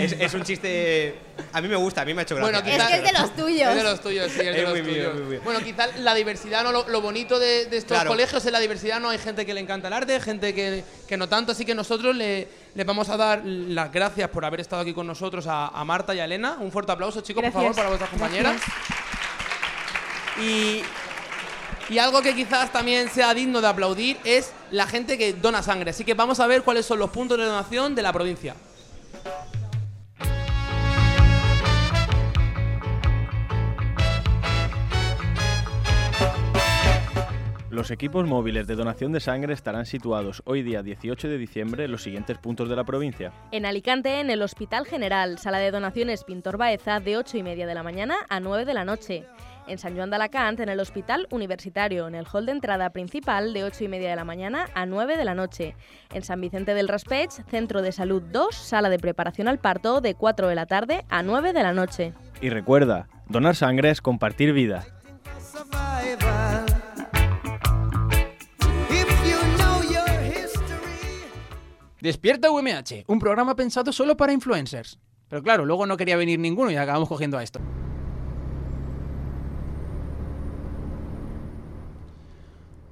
Es, 0.00 0.12
es 0.18 0.34
un 0.34 0.42
chiste. 0.42 1.18
A 1.52 1.60
mí 1.60 1.68
me 1.68 1.76
gusta, 1.76 2.02
a 2.02 2.04
mí 2.04 2.14
me 2.14 2.20
ha 2.20 2.22
hecho 2.22 2.34
gracia. 2.36 2.52
Bueno, 2.60 2.66
es 2.68 2.74
quizá- 2.76 2.88
que 2.88 2.96
es 2.96 3.02
de 3.12 3.12
los 3.20 3.36
tuyos. 3.36 3.68
Es 3.70 3.74
de 3.76 3.82
los 3.82 4.00
tuyos, 4.00 4.32
sí, 4.32 4.38
es 4.40 4.44
de 4.46 4.56
Es 4.56 4.62
los 4.62 4.70
muy 4.70 4.82
mío, 4.82 4.94
tuyos. 4.94 5.14
muy 5.14 5.22
mío. 5.24 5.40
Bueno, 5.44 5.60
quizás 5.60 5.98
la 6.00 6.14
diversidad, 6.14 6.62
¿no? 6.64 6.72
Lo, 6.72 6.88
lo 6.88 7.00
bonito 7.00 7.38
de, 7.38 7.66
de 7.66 7.76
estos 7.76 7.96
Claro. 7.96 8.10
colegios 8.10 8.44
es 8.44 8.52
la 8.52 8.60
diversidad, 8.60 9.00
¿no? 9.00 9.10
Hay 9.10 9.18
gente 9.18 9.44
que 9.46 9.52
le 9.54 9.60
encanta 9.60 9.88
el 9.88 9.94
arte, 9.94 10.20
gente 10.20 10.54
que, 10.54 10.84
que 11.08 11.16
no 11.16 11.28
tanto, 11.28 11.52
así 11.52 11.64
que 11.64 11.74
nosotros 11.74 12.14
le, 12.16 12.48
le 12.74 12.84
vamos 12.84 13.08
a 13.08 13.16
dar 13.16 13.42
las 13.44 13.90
gracias 13.92 14.28
por 14.30 14.44
haber 14.44 14.60
estado 14.60 14.82
aquí 14.82 14.94
con 14.94 15.06
nosotros 15.06 15.46
a, 15.46 15.68
a 15.68 15.84
Marta 15.84 16.14
y 16.14 16.20
a 16.20 16.24
Elena. 16.24 16.56
Un 16.60 16.70
fuerte 16.72 16.92
aplauso, 16.92 17.20
chicos, 17.20 17.42
por 17.42 17.52
favor, 17.52 17.74
Gracias. 17.74 17.76
para 17.84 17.88
vuestras 17.88 18.10
compañeras. 18.10 18.60
Y, 20.40 20.82
y 21.88 21.98
algo 21.98 22.22
que 22.22 22.34
quizás 22.34 22.72
también 22.72 23.08
sea 23.08 23.34
digno 23.34 23.60
de 23.60 23.68
aplaudir 23.68 24.18
es 24.24 24.52
la 24.70 24.86
gente 24.86 25.18
que 25.18 25.32
dona 25.32 25.62
sangre. 25.62 25.90
Así 25.90 26.04
que 26.04 26.14
vamos 26.14 26.40
a 26.40 26.46
ver 26.46 26.62
cuáles 26.62 26.86
son 26.86 26.98
los 26.98 27.10
puntos 27.10 27.38
de 27.38 27.44
donación 27.44 27.94
de 27.94 28.02
la 28.02 28.12
provincia. 28.12 28.54
Los 37.76 37.90
equipos 37.90 38.26
móviles 38.26 38.66
de 38.66 38.74
donación 38.74 39.12
de 39.12 39.20
sangre 39.20 39.52
estarán 39.52 39.84
situados 39.84 40.42
hoy 40.46 40.62
día 40.62 40.82
18 40.82 41.28
de 41.28 41.36
diciembre 41.36 41.84
en 41.84 41.92
los 41.92 42.02
siguientes 42.02 42.38
puntos 42.38 42.70
de 42.70 42.74
la 42.74 42.84
provincia. 42.84 43.34
En 43.52 43.66
Alicante, 43.66 44.20
en 44.20 44.30
el 44.30 44.40
Hospital 44.40 44.86
General, 44.86 45.38
sala 45.38 45.58
de 45.58 45.70
donaciones 45.70 46.24
Pintor 46.24 46.56
Baeza, 46.56 47.00
de 47.00 47.18
8 47.18 47.36
y 47.36 47.42
media 47.42 47.66
de 47.66 47.74
la 47.74 47.82
mañana 47.82 48.16
a 48.30 48.40
9 48.40 48.64
de 48.64 48.72
la 48.72 48.86
noche. 48.86 49.26
En 49.66 49.78
San 49.78 49.96
Joan 49.96 50.10
de 50.10 50.16
Alacant, 50.16 50.60
en 50.60 50.68
el 50.68 50.78
Hospital 50.78 51.26
Universitario, 51.30 52.06
en 52.06 52.14
el 52.14 52.26
hall 52.32 52.46
de 52.46 52.52
entrada 52.52 52.90
principal, 52.90 53.52
de 53.52 53.64
8 53.64 53.84
y 53.84 53.88
media 53.88 54.10
de 54.10 54.16
la 54.16 54.24
mañana 54.24 54.66
a 54.74 54.86
9 54.86 55.16
de 55.16 55.24
la 55.24 55.34
noche. 55.34 55.74
En 56.12 56.22
San 56.22 56.40
Vicente 56.40 56.72
del 56.74 56.86
Raspech, 56.86 57.30
Centro 57.48 57.82
de 57.82 57.90
Salud 57.90 58.22
2, 58.22 58.54
sala 58.54 58.88
de 58.88 58.98
preparación 58.98 59.48
al 59.48 59.58
parto, 59.58 60.00
de 60.00 60.14
4 60.14 60.46
de 60.48 60.54
la 60.54 60.66
tarde 60.66 61.04
a 61.08 61.24
9 61.24 61.52
de 61.52 61.62
la 61.64 61.72
noche. 61.72 62.12
Y 62.40 62.50
recuerda, 62.50 63.08
donar 63.28 63.56
sangre 63.56 63.90
es 63.90 64.00
compartir 64.00 64.52
vida. 64.52 64.86
Despierta 72.00 72.52
UMH, 72.52 73.04
un 73.08 73.18
programa 73.18 73.56
pensado 73.56 73.92
solo 73.92 74.16
para 74.16 74.32
influencers. 74.32 75.00
Pero 75.28 75.42
claro, 75.42 75.64
luego 75.64 75.86
no 75.86 75.96
quería 75.96 76.16
venir 76.16 76.38
ninguno 76.38 76.70
y 76.70 76.76
acabamos 76.76 77.08
cogiendo 77.08 77.36
a 77.36 77.42
esto. 77.42 77.58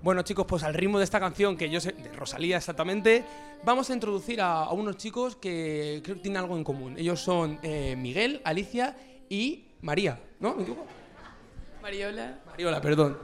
Bueno, 0.05 0.21
chicos, 0.21 0.45
pues 0.47 0.63
al 0.65 0.75
ritmo 0.75 0.99
de 0.99 1.05
esta 1.05 1.19
canción, 1.19 1.57
que 1.57 1.71
yo 1.71 1.81
sé, 1.81 1.93
de 1.93 2.13
Rosalía 2.13 2.59
exactamente, 2.59 3.25
vamos 3.65 3.89
a 3.89 3.95
introducir 3.95 4.39
a, 4.43 4.65
a 4.65 4.73
unos 4.75 4.99
chicos 4.99 5.35
que 5.35 6.03
creo 6.05 6.17
que 6.17 6.21
tienen 6.21 6.43
algo 6.43 6.59
en 6.59 6.63
común. 6.63 6.99
Ellos 6.99 7.21
son 7.21 7.59
eh, 7.63 7.97
Miguel, 7.97 8.43
Alicia 8.45 8.99
y 9.31 9.65
María, 9.81 10.21
¿no? 10.41 10.57
Mariola. 11.81 12.39
Mariola, 12.45 12.83
perdón. 12.83 13.17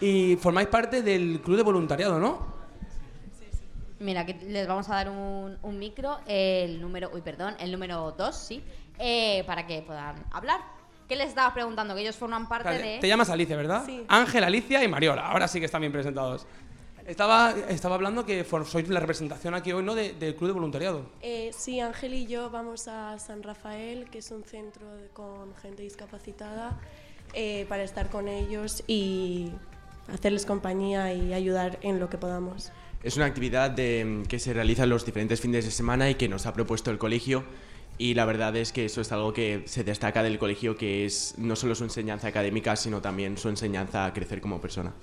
Y 0.00 0.36
formáis 0.36 0.68
parte 0.68 1.02
del 1.02 1.40
club 1.40 1.56
de 1.56 1.64
voluntariado, 1.64 2.20
¿no? 2.20 2.54
Mira, 3.98 4.24
que 4.24 4.34
les 4.34 4.68
vamos 4.68 4.88
a 4.90 4.94
dar 4.94 5.10
un, 5.10 5.58
un 5.60 5.76
micro, 5.76 6.20
el 6.28 6.80
número, 6.80 7.10
uy, 7.12 7.20
perdón, 7.20 7.56
el 7.58 7.72
número 7.72 8.12
2, 8.12 8.36
sí, 8.36 8.62
eh, 9.00 9.42
para 9.44 9.66
que 9.66 9.82
puedan 9.82 10.24
hablar. 10.30 10.77
¿Qué 11.08 11.16
les 11.16 11.28
estabas 11.30 11.52
preguntando? 11.54 11.94
Que 11.94 12.02
ellos 12.02 12.16
forman 12.16 12.48
parte 12.48 12.70
de... 12.76 12.98
Te 13.00 13.08
llamas 13.08 13.30
Alicia, 13.30 13.56
¿verdad? 13.56 13.82
Sí. 13.86 14.04
Ángel, 14.08 14.44
Alicia 14.44 14.84
y 14.84 14.88
Mariola. 14.88 15.26
Ahora 15.28 15.48
sí 15.48 15.58
que 15.58 15.66
están 15.66 15.80
bien 15.80 15.92
presentados. 15.92 16.46
Estaba, 17.06 17.54
estaba 17.70 17.94
hablando 17.94 18.26
que 18.26 18.44
for- 18.44 18.66
sois 18.66 18.86
la 18.90 19.00
representación 19.00 19.54
aquí 19.54 19.72
hoy, 19.72 19.82
¿no? 19.82 19.94
de- 19.94 20.12
del 20.12 20.36
club 20.36 20.48
de 20.48 20.52
voluntariado. 20.52 21.06
Eh, 21.22 21.50
sí, 21.56 21.80
Ángel 21.80 22.12
y 22.12 22.26
yo 22.26 22.50
vamos 22.50 22.86
a 22.88 23.18
San 23.18 23.42
Rafael, 23.42 24.10
que 24.10 24.18
es 24.18 24.30
un 24.30 24.44
centro 24.44 24.94
de- 24.94 25.08
con 25.08 25.54
gente 25.56 25.82
discapacitada, 25.82 26.78
eh, 27.32 27.64
para 27.70 27.82
estar 27.84 28.10
con 28.10 28.28
ellos 28.28 28.84
y 28.86 29.50
hacerles 30.12 30.44
compañía 30.44 31.14
y 31.14 31.32
ayudar 31.32 31.78
en 31.80 31.98
lo 31.98 32.10
que 32.10 32.18
podamos. 32.18 32.70
Es 33.02 33.16
una 33.16 33.24
actividad 33.24 33.70
de- 33.70 34.24
que 34.28 34.38
se 34.38 34.52
realiza 34.52 34.84
los 34.84 35.06
diferentes 35.06 35.40
fines 35.40 35.64
de 35.64 35.70
semana 35.70 36.10
y 36.10 36.16
que 36.16 36.28
nos 36.28 36.44
ha 36.44 36.52
propuesto 36.52 36.90
el 36.90 36.98
colegio. 36.98 37.44
Y 37.98 38.14
la 38.14 38.24
verdad 38.24 38.54
es 38.56 38.72
que 38.72 38.84
eso 38.84 39.00
es 39.00 39.10
algo 39.10 39.32
que 39.32 39.64
se 39.66 39.82
destaca 39.82 40.22
del 40.22 40.38
colegio, 40.38 40.76
que 40.76 41.04
es 41.04 41.34
no 41.36 41.56
solo 41.56 41.74
su 41.74 41.82
enseñanza 41.82 42.28
académica, 42.28 42.76
sino 42.76 43.00
también 43.00 43.36
su 43.36 43.48
enseñanza 43.48 44.06
a 44.06 44.12
crecer 44.12 44.40
como 44.40 44.60
persona. 44.60 44.94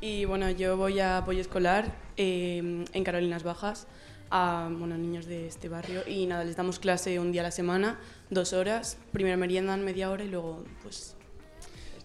Y 0.00 0.24
bueno, 0.24 0.48
yo 0.50 0.76
voy 0.76 1.00
a 1.00 1.18
apoyo 1.18 1.40
escolar 1.40 1.92
eh, 2.16 2.84
en 2.92 3.04
Carolinas 3.04 3.42
Bajas 3.42 3.86
a 4.30 4.68
bueno, 4.70 4.96
niños 4.96 5.26
de 5.26 5.48
este 5.48 5.68
barrio 5.68 6.02
y 6.06 6.26
nada, 6.26 6.44
les 6.44 6.56
damos 6.56 6.78
clase 6.78 7.18
un 7.18 7.32
día 7.32 7.42
a 7.42 7.44
la 7.44 7.50
semana, 7.50 7.98
dos 8.30 8.52
horas, 8.52 8.96
primero 9.12 9.36
meriendan 9.36 9.84
media 9.84 10.08
hora 10.10 10.22
y 10.22 10.28
luego 10.28 10.62
pues 10.84 11.16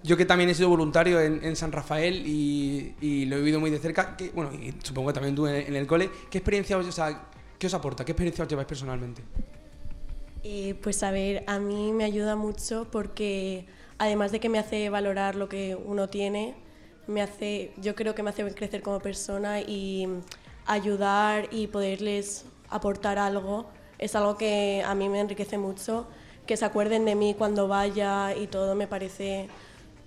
Yo 0.03 0.17
que 0.17 0.25
también 0.25 0.49
he 0.49 0.55
sido 0.55 0.69
voluntario 0.69 1.21
en, 1.21 1.43
en 1.43 1.55
San 1.55 1.71
Rafael 1.71 2.25
y, 2.25 2.95
y 2.99 3.25
lo 3.25 3.35
he 3.35 3.39
vivido 3.39 3.59
muy 3.59 3.69
de 3.69 3.77
cerca, 3.77 4.17
que, 4.17 4.31
bueno, 4.31 4.51
y 4.53 4.73
supongo 4.83 5.09
que 5.09 5.13
también 5.13 5.35
tú 5.35 5.45
en, 5.45 5.67
en 5.67 5.75
el 5.75 5.85
cole, 5.85 6.09
¿qué 6.31 6.39
experiencia 6.39 6.77
os, 6.77 6.87
o 6.87 6.91
sea, 6.91 7.29
¿qué 7.59 7.67
os 7.67 7.73
aporta? 7.75 8.03
¿Qué 8.03 8.13
experiencia 8.13 8.43
os 8.43 8.49
lleváis 8.49 8.67
personalmente? 8.67 9.21
Pues 10.81 11.01
a 11.03 11.11
ver, 11.11 11.43
a 11.47 11.59
mí 11.59 11.91
me 11.91 12.03
ayuda 12.03 12.35
mucho 12.35 12.87
porque 12.91 13.65
además 13.97 14.31
de 14.31 14.39
que 14.39 14.49
me 14.49 14.59
hace 14.59 14.89
valorar 14.89 15.35
lo 15.35 15.49
que 15.49 15.75
uno 15.75 16.09
tiene, 16.09 16.55
me 17.07 17.21
hace, 17.21 17.71
yo 17.77 17.95
creo 17.95 18.13
que 18.15 18.23
me 18.23 18.29
hace 18.29 18.45
crecer 18.53 18.81
como 18.81 18.99
persona 18.99 19.61
y 19.61 20.07
ayudar 20.65 21.47
y 21.51 21.67
poderles 21.67 22.45
aportar 22.69 23.17
algo 23.17 23.67
es 23.97 24.15
algo 24.15 24.37
que 24.37 24.83
a 24.85 24.95
mí 24.95 25.09
me 25.09 25.19
enriquece 25.19 25.57
mucho. 25.57 26.07
Que 26.45 26.57
se 26.57 26.65
acuerden 26.65 27.05
de 27.05 27.15
mí 27.15 27.33
cuando 27.35 27.67
vaya 27.67 28.35
y 28.35 28.47
todo 28.47 28.75
me 28.75 28.87
parece 28.87 29.47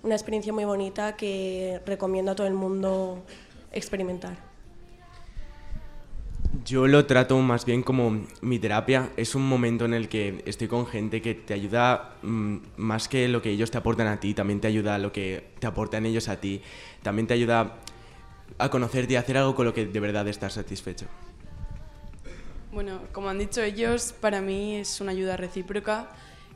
una 0.02 0.14
experiencia 0.14 0.52
muy 0.52 0.64
bonita 0.64 1.16
que 1.16 1.80
recomiendo 1.84 2.32
a 2.32 2.36
todo 2.36 2.46
el 2.46 2.54
mundo 2.54 3.24
experimentar. 3.72 4.47
Yo 6.68 6.86
lo 6.86 7.06
trato 7.06 7.38
más 7.38 7.64
bien 7.64 7.82
como 7.82 8.26
mi 8.42 8.58
terapia. 8.58 9.08
Es 9.16 9.34
un 9.34 9.48
momento 9.48 9.86
en 9.86 9.94
el 9.94 10.10
que 10.10 10.42
estoy 10.44 10.68
con 10.68 10.86
gente 10.86 11.22
que 11.22 11.34
te 11.34 11.54
ayuda 11.54 12.16
mm, 12.20 12.56
más 12.76 13.08
que 13.08 13.26
lo 13.26 13.40
que 13.40 13.48
ellos 13.48 13.70
te 13.70 13.78
aportan 13.78 14.06
a 14.06 14.20
ti, 14.20 14.34
también 14.34 14.60
te 14.60 14.66
ayuda 14.66 14.96
a 14.96 14.98
lo 14.98 15.10
que 15.10 15.48
te 15.60 15.66
aportan 15.66 16.04
ellos 16.04 16.28
a 16.28 16.40
ti. 16.40 16.60
También 17.02 17.26
te 17.26 17.32
ayuda 17.32 17.78
a 18.58 18.68
conocerte 18.68 19.14
y 19.14 19.16
a 19.16 19.20
hacer 19.20 19.38
algo 19.38 19.54
con 19.54 19.64
lo 19.64 19.72
que 19.72 19.86
de 19.86 19.98
verdad 19.98 20.28
estás 20.28 20.52
satisfecho. 20.52 21.06
Bueno, 22.70 23.00
como 23.12 23.30
han 23.30 23.38
dicho 23.38 23.62
ellos, 23.62 24.12
para 24.20 24.42
mí 24.42 24.76
es 24.76 25.00
una 25.00 25.12
ayuda 25.12 25.38
recíproca. 25.38 26.10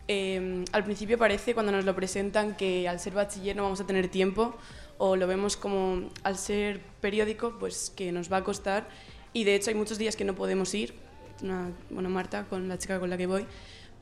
Eh, 0.09 0.63
al 0.73 0.85
principio 0.85 1.17
parece, 1.17 1.55
cuando 1.55 1.73
nos 1.73 1.87
lo 1.87 1.97
presentan, 1.97 2.55
que 2.55 2.87
al 2.87 3.01
ser 3.01 3.15
bachiller 3.15 3.57
no 3.57 3.63
vamos 3.63 3.81
a 3.81 3.87
tener 3.87 4.09
tiempo, 4.09 4.55
o 4.99 5.17
lo 5.17 5.27
vemos 5.27 5.57
como 5.57 6.11
al 6.23 6.37
ser 6.37 6.83
periódico, 7.01 7.57
pues 7.59 7.91
que 7.97 8.13
nos 8.13 8.31
va 8.31 8.37
a 8.39 8.45
costar. 8.45 8.87
Y 9.33 9.45
de 9.45 9.55
hecho 9.55 9.71
hay 9.71 9.77
muchos 9.77 9.99
días 9.99 10.17
que 10.17 10.25
no 10.25 10.35
podemos 10.35 10.73
ir, 10.75 10.95
una- 11.43 11.71
bueno, 11.91 12.09
Marta, 12.11 12.45
con 12.49 12.69
la 12.69 12.79
chica 12.79 13.01
con 13.01 13.11
la 13.11 13.17
que 13.17 13.27
voy. 13.27 13.47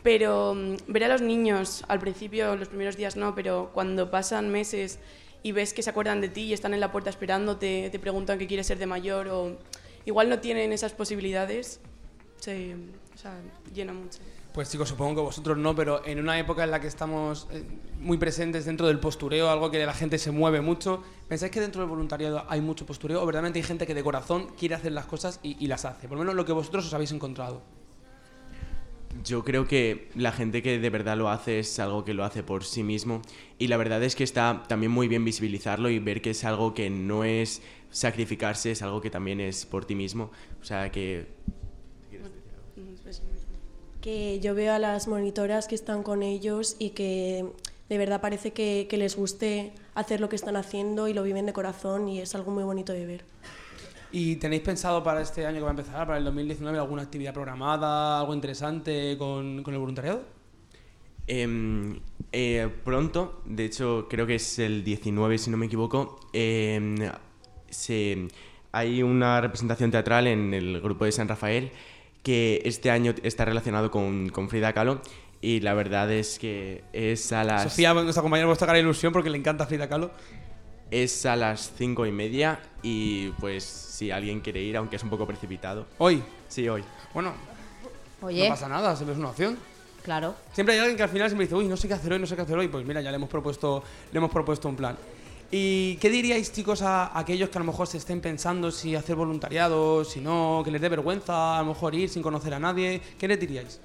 Pero 0.02 0.54
mm, 0.54 0.76
ver 0.88 1.04
a 1.04 1.08
los 1.08 1.20
niños, 1.22 1.84
al 1.88 2.00
principio, 2.00 2.56
los 2.56 2.68
primeros 2.68 2.96
días 2.96 3.16
no, 3.16 3.34
pero 3.34 3.70
cuando 3.74 4.10
pasan 4.10 4.50
meses 4.50 4.98
y 5.42 5.52
ves 5.52 5.72
que 5.72 5.82
se 5.82 5.90
acuerdan 5.90 6.20
de 6.20 6.28
ti 6.28 6.42
y 6.42 6.52
están 6.52 6.74
en 6.74 6.80
la 6.80 6.90
puerta 6.92 7.10
esperándote, 7.10 7.88
te 7.90 7.98
preguntan 7.98 8.38
qué 8.38 8.46
quieres 8.46 8.66
ser 8.66 8.78
de 8.78 8.86
mayor 8.86 9.28
o 9.28 9.56
igual 10.06 10.28
no 10.28 10.38
tienen 10.40 10.72
esas 10.72 10.92
posibilidades, 10.92 11.80
se 12.38 12.74
o 13.14 13.18
sea, 13.18 13.34
llena 13.74 13.92
mucho. 13.92 14.18
Pues 14.52 14.68
chicos, 14.68 14.88
supongo 14.88 15.14
que 15.14 15.20
vosotros 15.20 15.56
no, 15.56 15.76
pero 15.76 16.04
en 16.04 16.18
una 16.18 16.36
época 16.36 16.64
en 16.64 16.72
la 16.72 16.80
que 16.80 16.88
estamos 16.88 17.46
eh, 17.52 17.62
muy 18.00 18.18
presentes 18.18 18.64
dentro 18.64 18.88
del 18.88 18.98
postureo, 18.98 19.48
algo 19.48 19.70
que 19.70 19.84
la 19.86 19.94
gente 19.94 20.18
se 20.18 20.32
mueve 20.32 20.60
mucho, 20.60 21.04
¿pensáis 21.28 21.52
que 21.52 21.60
dentro 21.60 21.82
del 21.82 21.88
voluntariado 21.88 22.44
hay 22.48 22.60
mucho 22.60 22.84
postureo 22.84 23.22
o 23.22 23.26
verdaderamente 23.26 23.60
hay 23.60 23.62
gente 23.62 23.86
que 23.86 23.94
de 23.94 24.02
corazón 24.02 24.48
quiere 24.58 24.74
hacer 24.74 24.90
las 24.90 25.06
cosas 25.06 25.38
y, 25.44 25.56
y 25.62 25.68
las 25.68 25.84
hace? 25.84 26.08
Por 26.08 26.16
lo 26.16 26.24
menos 26.24 26.34
lo 26.34 26.44
que 26.44 26.52
vosotros 26.52 26.84
os 26.84 26.92
habéis 26.94 27.12
encontrado. 27.12 27.62
Yo 29.24 29.44
creo 29.44 29.68
que 29.68 30.08
la 30.16 30.32
gente 30.32 30.62
que 30.62 30.80
de 30.80 30.90
verdad 30.90 31.16
lo 31.16 31.30
hace 31.30 31.60
es 31.60 31.78
algo 31.78 32.04
que 32.04 32.14
lo 32.14 32.24
hace 32.24 32.42
por 32.42 32.64
sí 32.64 32.82
mismo 32.82 33.22
y 33.58 33.68
la 33.68 33.76
verdad 33.76 34.02
es 34.02 34.16
que 34.16 34.24
está 34.24 34.64
también 34.66 34.90
muy 34.90 35.06
bien 35.06 35.24
visibilizarlo 35.24 35.90
y 35.90 36.00
ver 36.00 36.22
que 36.22 36.30
es 36.30 36.44
algo 36.44 36.74
que 36.74 36.90
no 36.90 37.22
es 37.22 37.62
sacrificarse, 37.90 38.72
es 38.72 38.82
algo 38.82 39.00
que 39.00 39.10
también 39.10 39.40
es 39.40 39.66
por 39.66 39.84
ti 39.84 39.94
mismo. 39.94 40.30
O 40.60 40.64
sea 40.64 40.90
que 40.90 41.26
que 44.00 44.40
yo 44.40 44.54
veo 44.54 44.72
a 44.72 44.78
las 44.78 45.08
monitoras 45.08 45.68
que 45.68 45.74
están 45.74 46.02
con 46.02 46.22
ellos 46.22 46.76
y 46.78 46.90
que 46.90 47.46
de 47.88 47.98
verdad 47.98 48.20
parece 48.20 48.52
que, 48.52 48.86
que 48.88 48.96
les 48.96 49.16
guste 49.16 49.72
hacer 49.94 50.20
lo 50.20 50.28
que 50.28 50.36
están 50.36 50.56
haciendo 50.56 51.08
y 51.08 51.12
lo 51.12 51.22
viven 51.22 51.46
de 51.46 51.52
corazón 51.52 52.08
y 52.08 52.20
es 52.20 52.34
algo 52.34 52.50
muy 52.50 52.64
bonito 52.64 52.92
de 52.92 53.06
ver. 53.06 53.24
¿Y 54.12 54.36
tenéis 54.36 54.62
pensado 54.62 55.02
para 55.04 55.20
este 55.20 55.46
año 55.46 55.58
que 55.58 55.62
va 55.62 55.68
a 55.68 55.70
empezar, 55.70 56.06
para 56.06 56.18
el 56.18 56.24
2019, 56.24 56.78
alguna 56.78 57.02
actividad 57.02 57.32
programada, 57.32 58.18
algo 58.18 58.34
interesante 58.34 59.16
con, 59.16 59.62
con 59.62 59.72
el 59.72 59.80
voluntariado? 59.80 60.22
Em, 61.26 62.00
eh, 62.32 62.68
pronto, 62.84 63.42
de 63.44 63.66
hecho 63.66 64.08
creo 64.10 64.26
que 64.26 64.34
es 64.34 64.58
el 64.58 64.82
19 64.82 65.38
si 65.38 65.48
no 65.48 65.56
me 65.56 65.66
equivoco, 65.66 66.18
em, 66.32 66.96
se, 67.68 68.26
hay 68.72 69.02
una 69.02 69.40
representación 69.40 69.92
teatral 69.92 70.26
en 70.26 70.54
el 70.54 70.80
grupo 70.80 71.04
de 71.04 71.12
San 71.12 71.28
Rafael 71.28 71.70
que 72.22 72.62
este 72.64 72.90
año 72.90 73.14
está 73.22 73.44
relacionado 73.44 73.90
con, 73.90 74.28
con 74.28 74.48
Frida 74.48 74.72
Kahlo 74.72 75.00
y 75.40 75.60
la 75.60 75.74
verdad 75.74 76.10
es 76.12 76.38
que 76.38 76.84
es 76.92 77.32
a 77.32 77.44
las... 77.44 77.64
Sofía, 77.64 77.94
nuestra 77.94 78.22
compañera, 78.22 78.46
vuestra 78.46 78.66
cara 78.66 78.76
de 78.76 78.82
ilusión 78.82 79.12
porque 79.12 79.30
le 79.30 79.38
encanta 79.38 79.66
Frida 79.66 79.88
Kahlo. 79.88 80.10
Es 80.90 81.24
a 81.24 81.36
las 81.36 81.72
cinco 81.76 82.04
y 82.04 82.12
media 82.12 82.60
y 82.82 83.28
pues 83.32 83.64
si 83.64 84.10
alguien 84.10 84.40
quiere 84.40 84.60
ir, 84.60 84.76
aunque 84.76 84.96
es 84.96 85.02
un 85.02 85.10
poco 85.10 85.26
precipitado. 85.26 85.86
¿Hoy? 85.98 86.22
Sí, 86.48 86.68
hoy. 86.68 86.82
Bueno, 87.14 87.32
Oye. 88.20 88.48
no 88.48 88.54
pasa 88.54 88.68
nada, 88.68 88.96
siempre 88.96 89.12
es 89.12 89.18
una 89.18 89.28
opción. 89.30 89.56
Claro. 90.02 90.34
Siempre 90.52 90.74
hay 90.74 90.80
alguien 90.80 90.96
que 90.96 91.02
al 91.02 91.08
final 91.08 91.28
siempre 91.28 91.46
dice, 91.46 91.54
uy, 91.54 91.66
no 91.66 91.76
sé 91.76 91.86
qué 91.86 91.94
hacer 91.94 92.12
hoy, 92.12 92.18
no 92.18 92.26
sé 92.26 92.34
qué 92.34 92.42
hacer 92.42 92.58
hoy. 92.58 92.68
Pues 92.68 92.84
mira, 92.84 93.00
ya 93.00 93.10
le 93.10 93.16
hemos 93.16 93.28
propuesto, 93.28 93.84
le 94.10 94.18
hemos 94.18 94.30
propuesto 94.30 94.68
un 94.68 94.76
plan. 94.76 94.96
¿Y 95.52 95.96
qué 95.96 96.10
diríais, 96.10 96.52
chicos, 96.52 96.80
a 96.82 97.18
aquellos 97.18 97.48
que 97.48 97.58
a 97.58 97.60
lo 97.60 97.64
mejor 97.64 97.88
se 97.88 97.98
estén 97.98 98.20
pensando 98.20 98.70
si 98.70 98.94
hacer 98.94 99.16
voluntariado, 99.16 100.04
si 100.04 100.20
no, 100.20 100.62
que 100.64 100.70
les 100.70 100.80
dé 100.80 100.88
vergüenza, 100.88 101.58
a 101.58 101.62
lo 101.62 101.68
mejor 101.68 101.92
ir 101.96 102.08
sin 102.08 102.22
conocer 102.22 102.54
a 102.54 102.60
nadie? 102.60 103.00
¿Qué 103.18 103.26
les 103.26 103.40
diríais? 103.40 103.80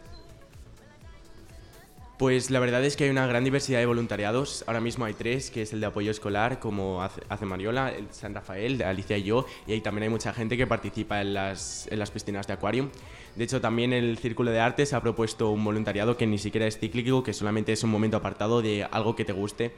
Pues 2.20 2.52
la 2.52 2.60
verdad 2.60 2.86
es 2.86 2.96
que 2.96 3.06
hay 3.06 3.10
una 3.10 3.26
gran 3.26 3.44
diversidad 3.44 3.80
de 3.80 3.88
voluntariados. 3.88 4.64
Ahora 4.68 4.80
mismo 4.80 5.06
hay 5.06 5.16
tres, 5.16 5.50
que 5.50 5.64
es 5.64 5.74
el 5.74 5.82
de 5.82 5.88
apoyo 5.88 6.12
escolar, 6.12 6.60
como 6.60 7.02
hace, 7.02 7.46
Mariola, 7.46 7.90
el 7.90 8.08
San 8.12 8.36
Rafael, 8.36 8.82
Alicia 8.84 9.18
y 9.18 9.24
yo, 9.24 9.48
y 9.66 9.74
ahí 9.74 9.82
también 9.82 10.04
hay 10.04 10.10
mucha 10.10 10.34
gente 10.34 10.56
que 10.56 10.68
participa 10.68 11.20
en 11.20 11.34
las, 11.34 11.88
en 11.92 11.98
las 11.98 12.12
piscinas 12.12 12.46
de 12.46 12.54
acuario. 12.54 12.90
De 13.36 13.44
hecho, 13.44 13.60
también 13.60 13.92
el 13.92 14.20
Círculo 14.20 14.52
de 14.52 14.60
Artes 14.60 14.94
ha 14.94 15.02
propuesto 15.02 15.50
un 15.50 15.66
voluntariado 15.66 16.16
que 16.16 16.28
ni 16.28 16.38
siquiera 16.38 16.68
es 16.68 16.78
cíclico, 16.78 17.24
que 17.24 17.34
solamente 17.34 17.74
es 17.74 17.84
un 17.84 17.90
momento 17.90 18.16
apartado 18.18 18.62
de 18.62 18.88
algo 18.90 19.16
que 19.16 19.26
te 19.26 19.34
guste. 19.34 19.74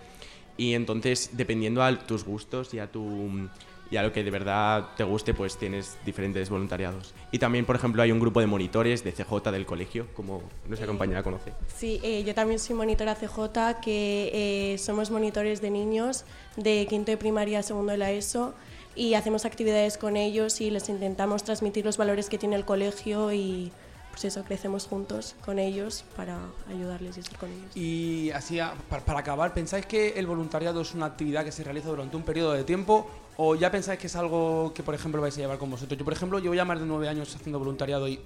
Y 0.57 0.73
entonces, 0.73 1.31
dependiendo 1.33 1.83
a 1.83 1.97
tus 1.99 2.23
gustos 2.23 2.73
y 2.73 2.79
a 2.79 2.91
tu 2.91 3.49
y 3.89 3.97
a 3.97 4.03
lo 4.03 4.11
que 4.11 4.23
de 4.23 4.31
verdad 4.31 4.89
te 4.97 5.03
guste, 5.03 5.33
pues 5.33 5.57
tienes 5.57 5.97
diferentes 6.05 6.49
voluntariados. 6.49 7.13
Y 7.31 7.39
también, 7.39 7.65
por 7.65 7.75
ejemplo, 7.75 8.01
hay 8.01 8.11
un 8.11 8.19
grupo 8.19 8.39
de 8.39 8.47
monitores 8.47 9.03
de 9.03 9.11
CJ 9.11 9.51
del 9.51 9.65
colegio, 9.65 10.07
como 10.13 10.41
nuestra 10.67 10.87
compañera 10.87 11.23
conoce. 11.23 11.53
Sí, 11.73 11.99
eh, 12.03 12.23
yo 12.25 12.33
también 12.35 12.59
soy 12.59 12.75
monitora 12.75 13.15
CJ, 13.15 13.79
que 13.81 14.73
eh, 14.73 14.77
somos 14.77 15.11
monitores 15.11 15.61
de 15.61 15.71
niños 15.71 16.25
de 16.57 16.85
quinto 16.89 17.11
de 17.11 17.17
primaria 17.17 17.59
a 17.59 17.63
segundo 17.63 17.91
de 17.91 17.97
la 17.97 18.11
ESO 18.11 18.53
y 18.95 19.13
hacemos 19.13 19.45
actividades 19.45 19.97
con 19.97 20.17
ellos 20.17 20.59
y 20.59 20.71
les 20.71 20.89
intentamos 20.89 21.43
transmitir 21.43 21.85
los 21.85 21.97
valores 21.97 22.29
que 22.29 22.37
tiene 22.37 22.55
el 22.55 22.65
colegio 22.65 23.31
y 23.31 23.71
pues 24.17 24.33
eso, 24.33 24.43
crecemos 24.43 24.87
juntos 24.87 25.35
con 25.45 25.59
ellos 25.59 26.03
para 26.15 26.39
ayudarles 26.67 27.17
y 27.17 27.19
estar 27.19 27.37
con 27.37 27.51
ellos. 27.51 27.77
Y 27.77 28.31
así, 28.31 28.57
para, 28.89 29.19
acabar, 29.19 29.53
¿pensáis 29.53 29.85
que 29.85 30.17
el 30.17 30.25
voluntariado 30.25 30.81
es 30.81 30.95
una 30.95 31.05
actividad 31.05 31.45
que 31.45 31.51
se 31.51 31.63
realiza 31.63 31.89
durante 31.89 32.17
un 32.17 32.23
periodo 32.23 32.53
de 32.53 32.63
tiempo 32.63 33.07
o 33.35 33.53
ya 33.53 33.69
pensáis 33.69 33.99
que 33.99 34.07
es 34.07 34.15
algo 34.15 34.73
que, 34.73 34.81
por 34.81 34.95
ejemplo, 34.95 35.21
vais 35.21 35.37
a 35.37 35.41
llevar 35.41 35.59
con 35.59 35.69
vosotros? 35.69 35.99
Yo, 35.99 36.03
por 36.03 36.13
ejemplo, 36.13 36.39
llevo 36.39 36.55
ya 36.55 36.65
más 36.65 36.79
de 36.79 36.87
nueve 36.87 37.07
años 37.07 37.35
haciendo 37.35 37.59
voluntariado 37.59 38.07
y 38.07 38.19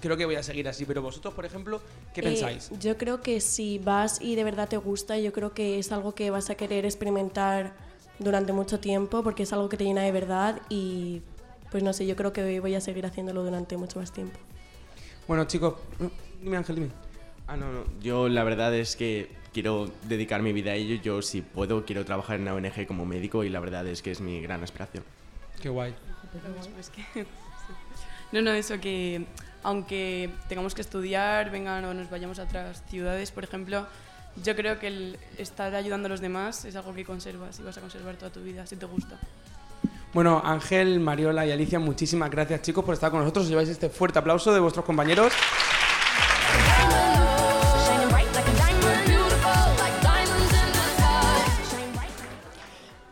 creo 0.00 0.16
que 0.16 0.24
voy 0.24 0.36
a 0.36 0.42
seguir 0.42 0.66
así, 0.66 0.86
pero 0.86 1.02
vosotros, 1.02 1.34
por 1.34 1.44
ejemplo, 1.44 1.82
¿qué 2.14 2.22
Eh, 2.22 2.24
pensáis? 2.24 2.70
yo 2.80 2.96
creo 2.96 3.20
que 3.20 3.42
si 3.42 3.78
vas 3.78 4.22
y 4.22 4.36
de 4.36 4.44
verdad 4.44 4.66
te 4.66 4.78
gusta, 4.78 5.18
yo 5.18 5.34
creo 5.34 5.52
que 5.52 5.78
es 5.78 5.92
algo 5.92 6.14
que 6.14 6.30
vas 6.30 6.48
a 6.48 6.54
querer 6.54 6.86
experimentar 6.86 7.74
durante 8.18 8.54
mucho 8.54 8.80
tiempo 8.80 9.22
porque 9.22 9.42
es 9.42 9.52
algo 9.52 9.68
que 9.68 9.76
te 9.76 9.84
llena 9.84 10.00
de 10.04 10.12
verdad 10.12 10.62
y 10.70 11.20
pues 11.70 11.82
no 11.82 11.92
sé, 11.92 12.06
yo 12.06 12.16
creo 12.16 12.32
que 12.32 12.60
voy 12.60 12.74
a 12.74 12.80
seguir 12.80 13.04
haciéndolo 13.04 13.44
durante 13.44 13.76
mucho 13.76 13.98
más 13.98 14.10
tiempo. 14.10 14.38
Bueno, 15.26 15.44
chicos, 15.44 15.74
mm, 15.98 16.42
dime 16.44 16.56
Ángel, 16.56 16.76
dime. 16.76 16.90
Ah, 17.46 17.56
no, 17.56 17.72
no. 17.72 17.84
Yo 18.00 18.28
la 18.28 18.44
verdad 18.44 18.74
es 18.74 18.96
que 18.96 19.30
quiero 19.52 19.90
dedicar 20.04 20.42
mi 20.42 20.52
vida 20.52 20.72
a 20.72 20.74
ello. 20.74 21.00
Yo, 21.02 21.22
si 21.22 21.42
puedo, 21.42 21.84
quiero 21.84 22.04
trabajar 22.04 22.36
en 22.36 22.42
una 22.42 22.54
ONG 22.54 22.86
como 22.86 23.06
médico 23.06 23.44
y 23.44 23.48
la 23.48 23.60
verdad 23.60 23.86
es 23.86 24.02
que 24.02 24.10
es 24.10 24.20
mi 24.20 24.40
gran 24.40 24.62
aspiración. 24.62 25.04
Qué 25.60 25.68
guay. 25.68 25.94
No, 28.32 28.42
no, 28.42 28.50
eso 28.50 28.80
que 28.80 29.24
aunque 29.62 30.30
tengamos 30.48 30.74
que 30.74 30.82
estudiar, 30.82 31.50
vengan 31.50 31.84
o 31.84 31.94
nos 31.94 32.10
vayamos 32.10 32.38
a 32.38 32.44
otras 32.44 32.82
ciudades, 32.86 33.30
por 33.30 33.44
ejemplo, 33.44 33.86
yo 34.42 34.54
creo 34.54 34.78
que 34.78 34.88
el 34.88 35.18
estar 35.38 35.74
ayudando 35.74 36.06
a 36.06 36.10
los 36.10 36.20
demás 36.20 36.64
es 36.64 36.76
algo 36.76 36.94
que 36.94 37.04
conservas 37.04 37.58
y 37.58 37.62
vas 37.62 37.78
a 37.78 37.80
conservar 37.80 38.16
toda 38.16 38.30
tu 38.30 38.40
vida 38.40 38.66
si 38.66 38.76
te 38.76 38.86
gusta. 38.86 39.18
Bueno, 40.14 40.40
Ángel, 40.44 41.00
Mariola 41.00 41.44
y 41.44 41.50
Alicia, 41.50 41.80
muchísimas 41.80 42.30
gracias, 42.30 42.62
chicos, 42.62 42.84
por 42.84 42.94
estar 42.94 43.10
con 43.10 43.18
nosotros. 43.18 43.46
Os 43.46 43.50
lleváis 43.50 43.68
este 43.68 43.88
fuerte 43.88 44.20
aplauso 44.20 44.54
de 44.54 44.60
vuestros 44.60 44.84
compañeros. 44.84 45.32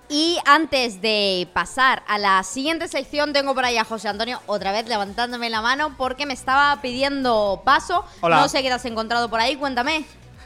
Y 0.08 0.38
antes 0.44 1.02
de 1.02 1.48
pasar 1.52 2.04
a 2.06 2.18
la 2.18 2.40
siguiente 2.44 2.86
sección, 2.86 3.32
tengo 3.32 3.52
por 3.52 3.64
ahí 3.64 3.78
a 3.78 3.84
José 3.84 4.06
Antonio 4.08 4.40
otra 4.46 4.70
vez 4.70 4.86
levantándome 4.86 5.50
la 5.50 5.60
mano 5.60 5.96
porque 5.98 6.24
me 6.24 6.34
estaba 6.34 6.80
pidiendo 6.82 7.62
paso. 7.64 8.04
Hola. 8.20 8.40
No 8.40 8.48
sé 8.48 8.62
qué 8.62 8.68
te 8.68 8.74
has 8.74 8.84
encontrado 8.84 9.28
por 9.28 9.40
ahí, 9.40 9.56
cuéntame. 9.56 10.04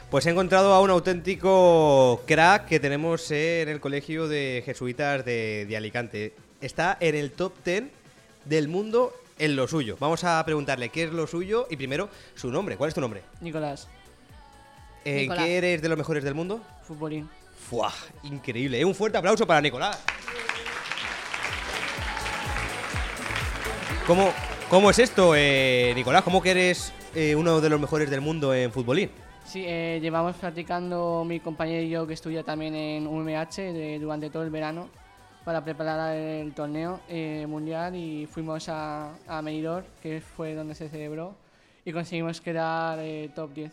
Pues 0.09 0.25
he 0.25 0.31
encontrado 0.31 0.73
a 0.73 0.79
un 0.79 0.89
auténtico 0.89 2.23
crack 2.25 2.65
que 2.65 2.79
tenemos 2.79 3.29
en 3.29 3.69
el 3.69 3.79
colegio 3.79 4.27
de 4.27 4.63
jesuitas 4.65 5.23
de, 5.23 5.67
de 5.67 5.77
Alicante. 5.77 6.33
Está 6.61 6.97
en 6.99 7.15
el 7.15 7.31
top 7.31 7.53
10 7.63 7.83
del 8.45 8.67
mundo 8.67 9.13
en 9.37 9.55
lo 9.55 9.67
suyo. 9.67 9.95
Vamos 9.99 10.23
a 10.23 10.43
preguntarle 10.43 10.89
qué 10.89 11.03
es 11.03 11.11
lo 11.13 11.27
suyo 11.27 11.67
y 11.69 11.75
primero 11.75 12.09
su 12.35 12.49
nombre. 12.51 12.77
¿Cuál 12.77 12.87
es 12.89 12.95
tu 12.95 13.01
nombre? 13.01 13.21
Nicolás, 13.41 13.87
¿En 15.05 15.17
Nicolás. 15.17 15.45
qué 15.45 15.57
eres 15.57 15.81
de 15.81 15.89
los 15.89 15.97
mejores 15.97 16.23
del 16.23 16.33
mundo? 16.33 16.61
futbolín. 16.83 17.29
¡Fua! 17.69 17.93
Increíble. 18.23 18.79
¿eh? 18.79 18.85
Un 18.85 18.95
fuerte 18.95 19.17
aplauso 19.17 19.45
para 19.45 19.61
Nicolás. 19.61 19.99
¿Cómo, 24.07 24.31
cómo 24.69 24.89
es 24.89 24.99
esto, 24.99 25.33
eh, 25.35 25.91
Nicolás? 25.95 26.23
¿Cómo 26.23 26.41
que 26.41 26.51
eres 26.51 26.93
eh, 27.13 27.35
uno 27.35 27.59
de 27.59 27.69
los 27.69 27.79
mejores 27.79 28.09
del 28.09 28.21
mundo 28.21 28.53
en 28.53 28.71
futbolín? 28.71 29.11
Sí, 29.45 29.63
eh, 29.67 29.99
llevamos 30.01 30.35
practicando 30.37 31.23
mi 31.25 31.39
compañero 31.39 31.83
y 31.83 31.89
yo 31.89 32.07
que 32.07 32.13
estudia 32.13 32.43
también 32.43 32.73
en 32.73 33.05
UMH 33.05 33.99
durante 33.99 34.29
todo 34.29 34.43
el 34.43 34.49
verano 34.49 34.89
para 35.47 35.63
preparar 35.63 36.13
el 36.13 36.53
torneo 36.53 36.99
eh, 37.07 37.45
mundial 37.47 37.95
y 37.95 38.25
fuimos 38.25 38.67
a, 38.67 39.13
a 39.29 39.41
que 40.03 40.19
fue 40.19 40.53
donde 40.53 40.75
se 40.75 40.89
celebró, 40.89 41.35
y 41.85 41.93
conseguimos 41.93 42.41
quedar 42.41 42.99
eh, 42.99 43.29
top 43.33 43.53
10. 43.53 43.71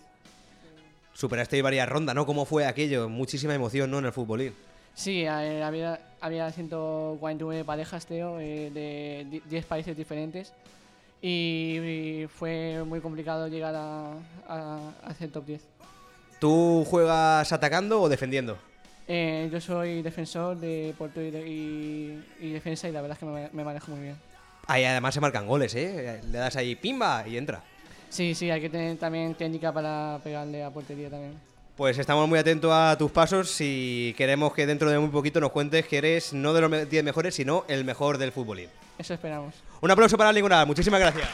Superaste 1.15 1.61
varias 1.63 1.89
rondas, 1.89 2.15
¿no? 2.15 2.27
¿Cómo 2.27 2.45
fue 2.45 2.65
aquello? 2.65 3.09
Muchísima 3.09 3.57
emoción, 3.57 3.91
¿no? 3.91 3.99
En 3.99 4.05
el 4.05 4.13
futbolín. 4.13 4.55
Sí, 4.95 5.23
eh, 5.23 5.65
había, 5.65 5.99
había 6.21 6.49
149 6.53 7.65
parejas, 7.65 8.07
Teo, 8.07 8.39
eh, 8.39 8.71
de 8.73 9.27
di- 9.29 9.43
10 9.45 9.65
países 9.67 9.97
diferentes. 9.97 10.53
Y, 11.21 11.79
y 11.81 12.27
fue 12.29 12.85
muy 12.87 13.01
complicado 13.01 13.49
llegar 13.49 13.75
a, 13.75 14.13
a, 14.47 14.79
a 15.03 15.07
hacer 15.09 15.29
top 15.33 15.45
10. 15.47 15.63
¿Tú 16.39 16.85
juegas 16.89 17.53
atacando 17.53 18.01
o 18.01 18.09
defendiendo? 18.09 18.59
Eh, 19.07 19.49
yo 19.53 19.61
soy 19.61 20.01
defensor 20.03 20.57
de 20.57 20.95
portero 20.97 21.27
y, 21.27 21.31
de- 21.31 21.49
y- 21.49 22.25
y 22.41 22.53
defensa 22.53 22.89
y 22.89 22.93
la 22.93 23.03
verdad 23.03 23.17
es 23.17 23.19
que 23.21 23.27
me, 23.27 23.49
me 23.53 23.65
manejo 23.65 23.91
muy 23.91 24.01
bien. 24.01 24.17
Ahí 24.67 24.85
además 24.85 25.13
se 25.13 25.21
marcan 25.21 25.47
goles, 25.47 25.75
¿eh? 25.75 26.21
Le 26.31 26.39
das 26.39 26.57
ahí 26.57 26.75
pimba 26.75 27.25
y 27.29 27.37
entra. 27.37 27.63
Sí, 28.09 28.35
sí, 28.35 28.51
hay 28.51 28.61
que 28.63 28.71
tener 28.71 28.97
también 28.97 29.35
técnica 29.35 29.73
para 29.73 30.19
pegarle 30.25 30.65
a 30.65 30.71
portería 30.71 31.11
también. 31.11 31.35
Pues 31.77 31.99
estamos 31.99 32.29
muy 32.29 32.39
atentos 32.39 32.71
a 32.73 32.97
tus 32.97 33.11
pasos 33.11 33.57
y 33.61 34.15
queremos 34.17 34.55
que 34.55 34.65
dentro 34.65 34.89
de 34.89 34.99
muy 34.99 35.11
poquito 35.11 35.41
nos 35.41 35.51
cuentes 35.51 35.87
que 35.87 35.99
eres 35.99 36.33
no 36.33 36.55
de 36.55 36.61
los 36.63 36.71
me- 36.71 36.87
10 36.87 37.05
mejores, 37.05 37.35
sino 37.35 37.65
el 37.69 37.85
mejor 37.85 38.17
del 38.17 38.33
futbolín. 38.33 38.69
Eso 38.97 39.13
esperamos. 39.13 39.55
Un 39.81 39.91
aplauso 39.91 40.17
para 40.17 40.33
Nicolás, 40.33 40.67
muchísimas 40.67 41.01
gracias. 41.01 41.29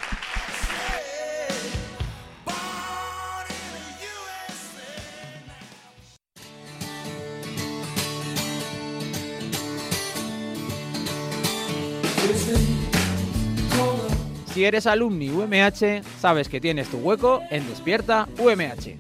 Si 14.60 14.66
eres 14.66 14.86
alumni 14.86 15.30
UMH, 15.30 16.02
sabes 16.20 16.50
que 16.50 16.60
tienes 16.60 16.90
tu 16.90 16.98
hueco 16.98 17.40
en 17.48 17.66
Despierta 17.66 18.28
UMH. 18.38 18.94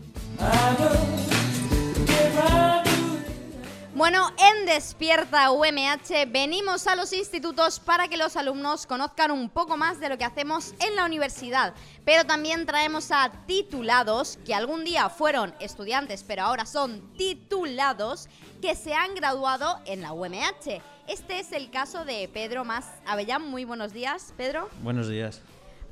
Bueno, 3.94 4.30
en 4.38 4.64
Despierta 4.64 5.50
UMH 5.50 6.30
venimos 6.32 6.86
a 6.86 6.96
los 6.96 7.12
institutos 7.12 7.78
para 7.78 8.08
que 8.08 8.16
los 8.16 8.36
alumnos 8.36 8.86
conozcan 8.86 9.32
un 9.32 9.50
poco 9.50 9.76
más 9.76 10.00
de 10.00 10.08
lo 10.08 10.16
que 10.16 10.24
hacemos 10.24 10.72
en 10.80 10.96
la 10.96 11.04
universidad, 11.04 11.74
pero 12.06 12.24
también 12.24 12.64
traemos 12.64 13.10
a 13.12 13.30
titulados 13.46 14.38
que 14.46 14.54
algún 14.54 14.82
día 14.82 15.10
fueron 15.10 15.52
estudiantes, 15.60 16.24
pero 16.26 16.44
ahora 16.44 16.64
son 16.64 17.02
titulados 17.18 18.30
que 18.62 18.74
se 18.74 18.94
han 18.94 19.14
graduado 19.14 19.78
en 19.84 20.00
la 20.00 20.14
UMH. 20.14 20.80
Este 21.06 21.40
es 21.40 21.52
el 21.52 21.70
caso 21.70 22.06
de 22.06 22.30
Pedro 22.32 22.64
Más 22.64 22.86
Avellán. 23.04 23.42
Muy 23.42 23.66
buenos 23.66 23.92
días, 23.92 24.32
Pedro. 24.38 24.70
Buenos 24.82 25.06
días. 25.06 25.42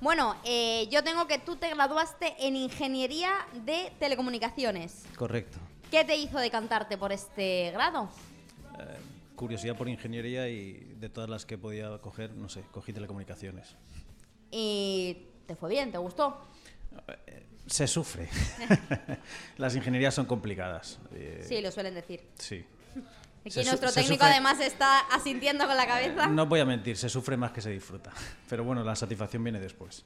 Bueno, 0.01 0.37
eh, 0.45 0.87
yo 0.91 1.03
tengo 1.03 1.27
que 1.27 1.39
tú 1.39 1.57
te 1.57 1.69
graduaste 1.71 2.35
en 2.47 2.55
Ingeniería 2.57 3.33
de 3.65 3.93
Telecomunicaciones. 3.99 5.05
Correcto. 5.17 5.59
¿Qué 5.91 6.05
te 6.05 6.17
hizo 6.17 6.39
decantarte 6.39 6.97
por 6.97 7.13
este 7.13 7.73
grado? 7.73 8.09
Eh, 8.79 8.97
curiosidad 9.35 9.77
por 9.77 9.89
ingeniería 9.89 10.49
y 10.49 10.73
de 10.99 11.09
todas 11.09 11.29
las 11.29 11.45
que 11.47 11.59
podía 11.59 11.99
coger, 11.99 12.31
no 12.35 12.49
sé, 12.49 12.63
cogí 12.71 12.93
telecomunicaciones. 12.93 13.75
¿Y 14.53 15.27
te 15.47 15.57
fue 15.57 15.69
bien? 15.71 15.91
¿Te 15.91 15.99
gustó? 15.99 16.47
Se 17.67 17.89
sufre. 17.89 18.29
las 19.57 19.75
ingenierías 19.75 20.15
son 20.15 20.27
complicadas. 20.27 21.01
eh, 21.13 21.45
Sí, 21.47 21.61
lo 21.61 21.73
suelen 21.73 21.95
decir. 21.95 22.23
Sí. 22.39 22.65
Aquí 23.49 23.65
Se 23.65 23.65
nuestro 23.65 23.91
técnico 23.93 24.25
sufre- 24.25 24.31
además 24.31 24.61
está 24.61 25.01
asintiendo 25.01 25.67
con 25.67 25.77
la 25.77 25.87
cabeza. 25.87 26.27
No 26.27 26.47
voy 26.47 26.61
a 26.61 26.65
mentir, 26.65 26.97
se 26.97 27.09
sufre 27.09 27.37
más 27.37 27.53
que 27.53 27.61
se 27.61 27.71
disfruta. 27.71 28.11
Pero 28.49 28.65
bueno, 28.65 28.83
la 28.85 28.95
satisfacción 28.97 29.43
viene 29.45 29.61
después. 29.61 30.05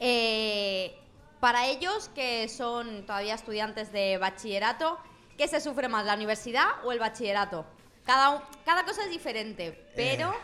Eh, 0.00 0.94
para 1.40 1.66
ellos 1.66 2.10
que 2.14 2.48
son 2.48 3.04
todavía 3.06 3.34
estudiantes 3.34 3.92
de 3.92 4.18
bachillerato, 4.18 4.98
¿qué 5.36 5.48
se 5.48 5.60
sufre 5.60 5.88
más, 5.88 6.04
la 6.06 6.14
universidad 6.14 6.66
o 6.84 6.92
el 6.92 6.98
bachillerato? 6.98 7.66
Cada, 8.04 8.42
cada 8.64 8.84
cosa 8.84 9.04
es 9.04 9.10
diferente, 9.10 9.86
pero 9.96 10.34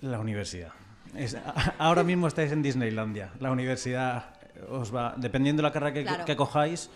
La 0.00 0.18
universidad. 0.18 0.72
Es- 1.14 1.36
ahora 1.78 2.02
mismo 2.02 2.26
estáis 2.26 2.52
en 2.52 2.62
Disneylandia. 2.62 3.32
La 3.38 3.50
universidad 3.50 4.34
os 4.70 4.94
va, 4.94 5.14
dependiendo 5.16 5.60
de 5.62 5.68
la 5.68 5.72
carrera 5.72 5.92
que, 5.92 6.02
Claro. 6.04 6.24
que 6.24 6.36
cojáis, 6.36 6.88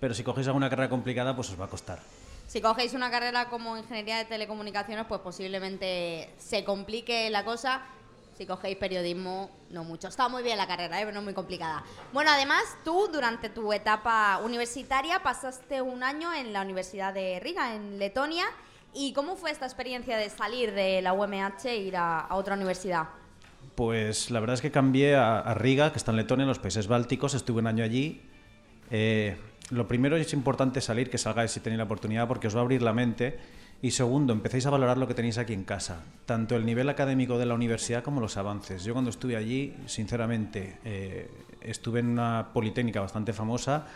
pero 0.00 0.12
si 0.14 0.22
cogéis 0.22 0.46
alguna 0.48 0.68
carrera 0.68 0.88
complicada, 0.90 1.34
pues 1.34 1.50
os 1.50 1.60
va 1.60 1.64
a 1.64 1.68
costar. 1.68 1.98
Si 2.48 2.62
cogéis 2.62 2.94
una 2.94 3.10
carrera 3.10 3.50
como 3.50 3.76
ingeniería 3.76 4.16
de 4.16 4.24
telecomunicaciones, 4.24 5.04
pues 5.06 5.20
posiblemente 5.20 6.30
se 6.38 6.64
complique 6.64 7.28
la 7.28 7.44
cosa. 7.44 7.82
Si 8.38 8.46
cogéis 8.46 8.78
periodismo, 8.78 9.50
no 9.68 9.84
mucho. 9.84 10.08
Está 10.08 10.30
muy 10.30 10.42
bien 10.42 10.56
la 10.56 10.66
carrera, 10.66 10.98
¿eh? 10.98 11.04
pero 11.04 11.14
no 11.14 11.20
muy 11.20 11.34
complicada. 11.34 11.84
Bueno, 12.10 12.30
además, 12.30 12.62
tú 12.84 13.10
durante 13.12 13.50
tu 13.50 13.70
etapa 13.70 14.40
universitaria 14.42 15.22
pasaste 15.22 15.82
un 15.82 16.02
año 16.02 16.32
en 16.32 16.54
la 16.54 16.62
Universidad 16.62 17.12
de 17.12 17.38
Riga, 17.38 17.74
en 17.74 17.98
Letonia. 17.98 18.46
¿Y 18.94 19.12
cómo 19.12 19.36
fue 19.36 19.50
esta 19.50 19.66
experiencia 19.66 20.16
de 20.16 20.30
salir 20.30 20.72
de 20.72 21.02
la 21.02 21.12
UMH 21.12 21.66
e 21.66 21.76
ir 21.76 21.96
a, 21.98 22.28
otra 22.30 22.54
universidad? 22.54 23.08
Pues 23.74 24.30
la 24.30 24.40
verdad 24.40 24.54
es 24.54 24.62
que 24.62 24.70
cambié 24.70 25.16
a, 25.16 25.40
a 25.40 25.52
Riga, 25.52 25.92
que 25.92 25.98
está 25.98 26.12
en 26.12 26.16
Letonia, 26.16 26.44
en 26.44 26.48
los 26.48 26.60
países 26.60 26.86
bálticos. 26.86 27.34
Estuve 27.34 27.60
un 27.60 27.66
año 27.66 27.84
allí. 27.84 28.22
Eh, 28.90 29.36
lo 29.70 29.86
primero 29.86 30.16
es 30.16 30.32
importante 30.32 30.80
salir, 30.80 31.10
que 31.10 31.18
salgáis 31.18 31.50
si 31.50 31.60
tenéis 31.60 31.78
la 31.78 31.84
oportunidad, 31.84 32.26
porque 32.26 32.46
os 32.46 32.54
va 32.56 32.60
a 32.60 32.62
abrir 32.62 32.82
la 32.82 32.92
mente 32.92 33.38
Y 33.80 33.92
segundo, 33.92 34.32
empecéis 34.32 34.66
a 34.66 34.70
valorar 34.70 34.98
lo 34.98 35.06
que 35.06 35.14
tenéis 35.14 35.38
aquí 35.38 35.52
en 35.52 35.62
casa, 35.62 36.02
tanto 36.26 36.56
el 36.56 36.66
nivel 36.66 36.88
académico 36.88 37.38
de 37.38 37.46
la 37.46 37.54
universidad 37.54 38.02
como 38.02 38.20
los 38.20 38.36
avances. 38.36 38.82
Yo 38.82 38.92
cuando 38.92 39.10
estuve 39.10 39.36
allí, 39.36 39.76
sinceramente, 39.86 40.78
eh, 40.84 41.30
estuve 41.60 42.00
en 42.00 42.08
una 42.08 42.48
politécnica 42.52 43.00
bastante 43.00 43.32
famosa, 43.32 43.86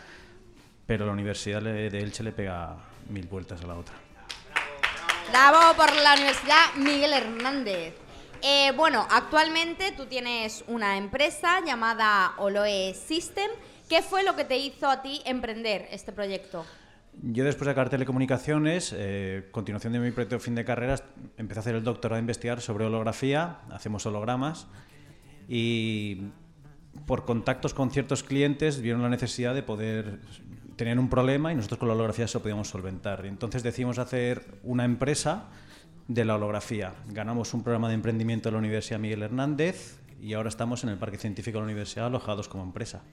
pero 0.87 1.05
la 1.05 1.11
Universidad 1.11 1.61
de 1.61 1.99
Elche 1.99 2.23
le 2.23 2.31
pega 2.31 2.77
mil 3.09 3.27
vueltas 3.27 3.61
a 3.61 3.67
la 3.67 3.75
otra. 3.75 3.95
Bravo 5.29 5.75
por 5.75 5.93
la 5.93 6.13
Universidad 6.13 6.75
Miguel 6.77 7.11
Hernández. 7.11 7.95
Eh, 8.41 8.71
bueno, 8.77 9.05
actualmente 9.09 9.91
tú 9.91 10.05
tienes 10.05 10.63
una 10.67 10.97
empresa 10.97 11.59
llamada 11.65 12.35
Oloe 12.37 12.93
System. 12.93 13.49
¿Qué 13.93 14.01
fue 14.01 14.23
lo 14.23 14.35
que 14.35 14.43
te 14.43 14.57
hizo 14.57 14.89
a 14.89 15.03
ti 15.03 15.21
emprender 15.23 15.87
este 15.91 16.11
proyecto? 16.11 16.65
Yo 17.21 17.43
después 17.43 17.67
de 17.67 17.73
acabar 17.73 17.91
telecomunicaciones, 17.91 18.91
eh, 18.97 19.49
continuación 19.51 19.93
de 19.93 19.99
mi 19.99 20.09
proyecto 20.09 20.37
de 20.37 20.39
fin 20.39 20.55
de 20.55 20.65
carreras, 20.65 21.03
empecé 21.37 21.59
a 21.59 21.61
hacer 21.61 21.75
el 21.75 21.83
doctorado 21.83 22.17
a 22.17 22.19
investigar 22.19 22.59
sobre 22.59 22.85
holografía, 22.85 23.59
hacemos 23.69 24.03
hologramas 24.07 24.65
y 25.47 26.23
por 27.05 27.23
contactos 27.23 27.75
con 27.75 27.91
ciertos 27.91 28.23
clientes 28.23 28.81
vieron 28.81 29.03
la 29.03 29.09
necesidad 29.09 29.53
de 29.53 29.61
poder 29.61 30.21
tener 30.75 30.97
un 30.97 31.07
problema 31.07 31.51
y 31.51 31.55
nosotros 31.55 31.77
con 31.77 31.87
la 31.87 31.93
holografía 31.93 32.25
eso 32.25 32.41
podíamos 32.41 32.69
solventar. 32.69 33.27
Entonces 33.27 33.61
decidimos 33.61 33.99
hacer 33.99 34.43
una 34.63 34.85
empresa 34.85 35.49
de 36.07 36.25
la 36.25 36.33
holografía. 36.33 36.95
Ganamos 37.09 37.53
un 37.53 37.61
programa 37.61 37.89
de 37.89 37.93
emprendimiento 37.93 38.49
de 38.49 38.53
la 38.53 38.57
Universidad 38.57 38.97
Miguel 38.97 39.21
Hernández 39.21 39.99
y 40.19 40.33
ahora 40.33 40.49
estamos 40.49 40.83
en 40.83 40.89
el 40.89 40.97
Parque 40.97 41.19
Científico 41.19 41.59
de 41.59 41.61
la 41.61 41.65
Universidad 41.65 42.07
alojados 42.07 42.49
como 42.49 42.63
empresa. 42.63 43.03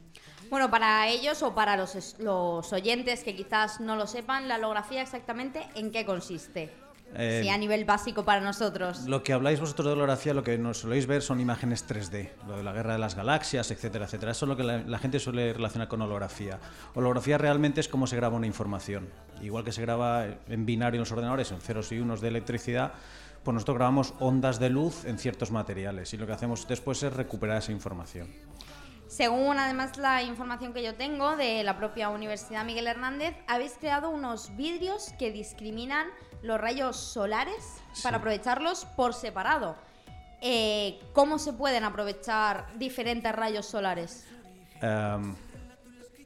Bueno, 0.51 0.71
para 0.71 1.07
ellos 1.09 1.43
o 1.43 1.55
para 1.55 1.77
los, 1.77 1.95
es- 1.95 2.17
los 2.19 2.73
oyentes 2.73 3.23
que 3.25 3.35
quizás 3.37 3.81
no 3.81 3.97
lo 3.97 4.07
sepan, 4.07 4.49
la 4.49 4.57
holografía 4.57 5.01
exactamente 5.03 5.67
en 5.75 5.91
qué 5.93 6.05
consiste. 6.05 6.71
Eh, 7.17 7.41
sí, 7.43 7.49
a 7.49 7.59
nivel 7.59 7.85
básico 7.85 8.25
para 8.25 8.41
nosotros. 8.41 9.01
Lo 9.09 9.25
que 9.25 9.33
habláis 9.33 9.59
vosotros 9.59 9.87
de 9.87 9.93
holografía, 9.95 10.33
lo 10.33 10.45
que 10.45 10.57
nos 10.59 10.79
soléis 10.79 11.07
ver 11.09 11.23
son 11.23 11.41
imágenes 11.41 11.85
3D, 11.89 12.31
lo 12.47 12.57
de 12.57 12.63
la 12.63 12.73
guerra 12.73 12.93
de 12.93 13.01
las 13.01 13.17
galaxias, 13.17 13.69
etcétera, 13.73 14.05
etcétera. 14.05 14.31
Eso 14.31 14.45
es 14.45 14.49
lo 14.49 14.57
que 14.57 14.63
la, 14.63 14.79
la 14.79 14.99
gente 15.01 15.19
suele 15.19 15.53
relacionar 15.53 15.89
con 15.89 16.01
holografía. 16.03 16.61
Holografía 16.95 17.37
realmente 17.37 17.81
es 17.81 17.89
cómo 17.89 18.07
se 18.07 18.15
graba 18.15 18.37
una 18.37 18.47
información. 18.47 19.09
Igual 19.43 19.65
que 19.65 19.73
se 19.73 19.83
graba 19.83 20.25
en 20.49 20.67
binario 20.67 20.99
en 20.99 21.01
los 21.01 21.11
ordenadores, 21.11 21.51
en 21.51 21.61
ceros 21.61 21.91
y 21.91 21.99
unos 21.99 22.21
de 22.21 22.29
electricidad, 22.29 22.93
pues 23.43 23.55
nosotros 23.55 23.77
grabamos 23.79 24.15
ondas 24.21 24.61
de 24.61 24.71
luz 24.71 25.05
en 25.05 25.19
ciertos 25.19 25.51
materiales 25.51 26.13
y 26.15 26.17
lo 26.17 26.27
que 26.29 26.33
hacemos 26.33 26.69
después 26.69 27.03
es 27.03 27.13
recuperar 27.13 27.57
esa 27.59 27.73
información. 27.73 28.29
Según 29.21 29.59
además 29.59 29.99
la 29.99 30.23
información 30.23 30.73
que 30.73 30.83
yo 30.83 30.95
tengo 30.95 31.37
de 31.37 31.63
la 31.63 31.77
propia 31.77 32.09
Universidad 32.09 32.65
Miguel 32.65 32.87
Hernández, 32.87 33.35
habéis 33.47 33.75
creado 33.79 34.09
unos 34.09 34.57
vidrios 34.57 35.13
que 35.19 35.31
discriminan 35.31 36.07
los 36.41 36.59
rayos 36.59 36.97
solares 36.97 37.83
para 38.03 38.17
aprovecharlos 38.17 38.87
por 38.97 39.13
separado. 39.13 39.77
Eh, 40.41 40.99
¿Cómo 41.13 41.39
se 41.39 41.53
pueden 41.53 41.85
aprovechar 41.85 42.69
diferentes 42.79 43.31
rayos 43.31 43.67
solares? 43.67 44.27
Em, 44.81 45.35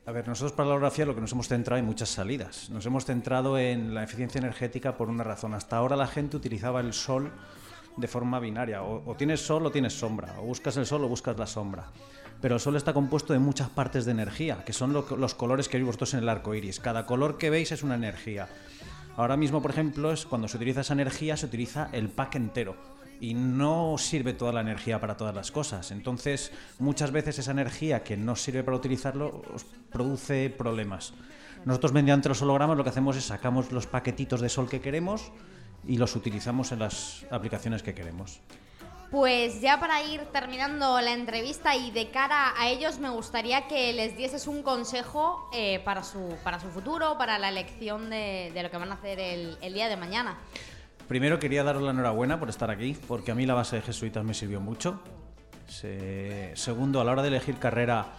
a 0.06 0.12
ver, 0.12 0.28
nosotros 0.28 0.52
para 0.52 0.68
la 0.68 0.76
holografía 0.76 1.04
lo 1.04 1.16
que 1.16 1.20
nos 1.20 1.32
hemos 1.32 1.48
centrado 1.48 1.80
en 1.80 1.86
muchas 1.86 2.10
salidas. 2.10 2.70
Nos 2.70 2.86
hemos 2.86 3.04
centrado 3.06 3.58
en 3.58 3.92
la 3.92 4.04
eficiencia 4.04 4.38
energética 4.38 4.96
por 4.96 5.08
una 5.08 5.24
razón. 5.24 5.54
Hasta 5.54 5.78
ahora 5.78 5.96
la 5.96 6.06
gente 6.06 6.36
utilizaba 6.36 6.78
el 6.78 6.92
sol 6.92 7.32
de 7.96 8.06
forma 8.06 8.38
binaria. 8.38 8.84
O, 8.84 9.02
o 9.04 9.16
tienes 9.16 9.44
sol 9.44 9.66
o 9.66 9.72
tienes 9.72 9.94
sombra. 9.94 10.36
O 10.38 10.42
buscas 10.42 10.76
el 10.76 10.86
sol 10.86 11.02
o 11.02 11.08
buscas 11.08 11.36
la 11.36 11.48
sombra. 11.48 11.90
Pero 12.44 12.56
el 12.56 12.60
sol 12.60 12.76
está 12.76 12.92
compuesto 12.92 13.32
de 13.32 13.38
muchas 13.38 13.70
partes 13.70 14.04
de 14.04 14.10
energía, 14.10 14.66
que 14.66 14.74
son 14.74 14.92
los 14.92 15.34
colores 15.34 15.66
que 15.66 15.78
veis 15.78 15.86
vosotros 15.86 16.12
en 16.12 16.20
el 16.20 16.28
arco 16.28 16.54
iris. 16.54 16.78
Cada 16.78 17.06
color 17.06 17.38
que 17.38 17.48
veis 17.48 17.72
es 17.72 17.82
una 17.82 17.94
energía. 17.94 18.50
Ahora 19.16 19.38
mismo, 19.38 19.62
por 19.62 19.70
ejemplo, 19.70 20.12
es 20.12 20.26
cuando 20.26 20.46
se 20.46 20.58
utiliza 20.58 20.82
esa 20.82 20.92
energía, 20.92 21.38
se 21.38 21.46
utiliza 21.46 21.88
el 21.92 22.10
pack 22.10 22.34
entero. 22.34 22.76
Y 23.18 23.32
no 23.32 23.96
sirve 23.96 24.34
toda 24.34 24.52
la 24.52 24.60
energía 24.60 25.00
para 25.00 25.16
todas 25.16 25.34
las 25.34 25.50
cosas. 25.50 25.90
Entonces, 25.90 26.52
muchas 26.78 27.12
veces 27.12 27.38
esa 27.38 27.52
energía 27.52 28.02
que 28.04 28.18
no 28.18 28.36
sirve 28.36 28.62
para 28.62 28.76
utilizarlo 28.76 29.40
produce 29.90 30.50
problemas. 30.50 31.14
Nosotros, 31.64 31.94
mediante 31.94 32.28
los 32.28 32.42
hologramas, 32.42 32.76
lo 32.76 32.84
que 32.84 32.90
hacemos 32.90 33.16
es 33.16 33.24
sacamos 33.24 33.72
los 33.72 33.86
paquetitos 33.86 34.42
de 34.42 34.50
sol 34.50 34.68
que 34.68 34.82
queremos 34.82 35.32
y 35.88 35.96
los 35.96 36.14
utilizamos 36.14 36.72
en 36.72 36.80
las 36.80 37.24
aplicaciones 37.30 37.82
que 37.82 37.94
queremos. 37.94 38.42
Pues 39.14 39.60
ya 39.60 39.78
para 39.78 40.02
ir 40.02 40.22
terminando 40.32 41.00
la 41.00 41.12
entrevista 41.12 41.76
y 41.76 41.92
de 41.92 42.10
cara 42.10 42.52
a 42.60 42.68
ellos 42.68 42.98
me 42.98 43.08
gustaría 43.10 43.68
que 43.68 43.92
les 43.92 44.16
dieses 44.16 44.48
un 44.48 44.64
consejo 44.64 45.48
eh, 45.54 45.78
para, 45.84 46.02
su, 46.02 46.34
para 46.42 46.58
su 46.58 46.66
futuro, 46.66 47.16
para 47.16 47.38
la 47.38 47.48
elección 47.48 48.10
de, 48.10 48.50
lo 48.60 48.72
que 48.72 48.76
van 48.76 48.90
a 48.90 48.94
hacer 48.94 49.20
el, 49.20 49.72
día 49.72 49.88
de 49.88 49.96
mañana. 49.96 50.36
Primero 51.06 51.38
quería 51.38 51.62
daros 51.62 51.84
la 51.84 51.92
enhorabuena 51.92 52.40
por 52.40 52.48
estar 52.48 52.72
aquí, 52.72 52.96
porque 53.06 53.30
a 53.30 53.36
mí 53.36 53.46
la 53.46 53.54
base 53.54 53.76
de 53.76 53.82
jesuitas 53.82 54.24
me 54.24 54.34
sirvió 54.34 54.60
mucho. 54.60 55.00
Se- 55.68 56.50
Segundo, 56.56 57.00
a 57.00 57.04
la 57.04 57.12
hora 57.12 57.22
de 57.22 57.28
elegir 57.28 57.58
carrera, 57.60 58.14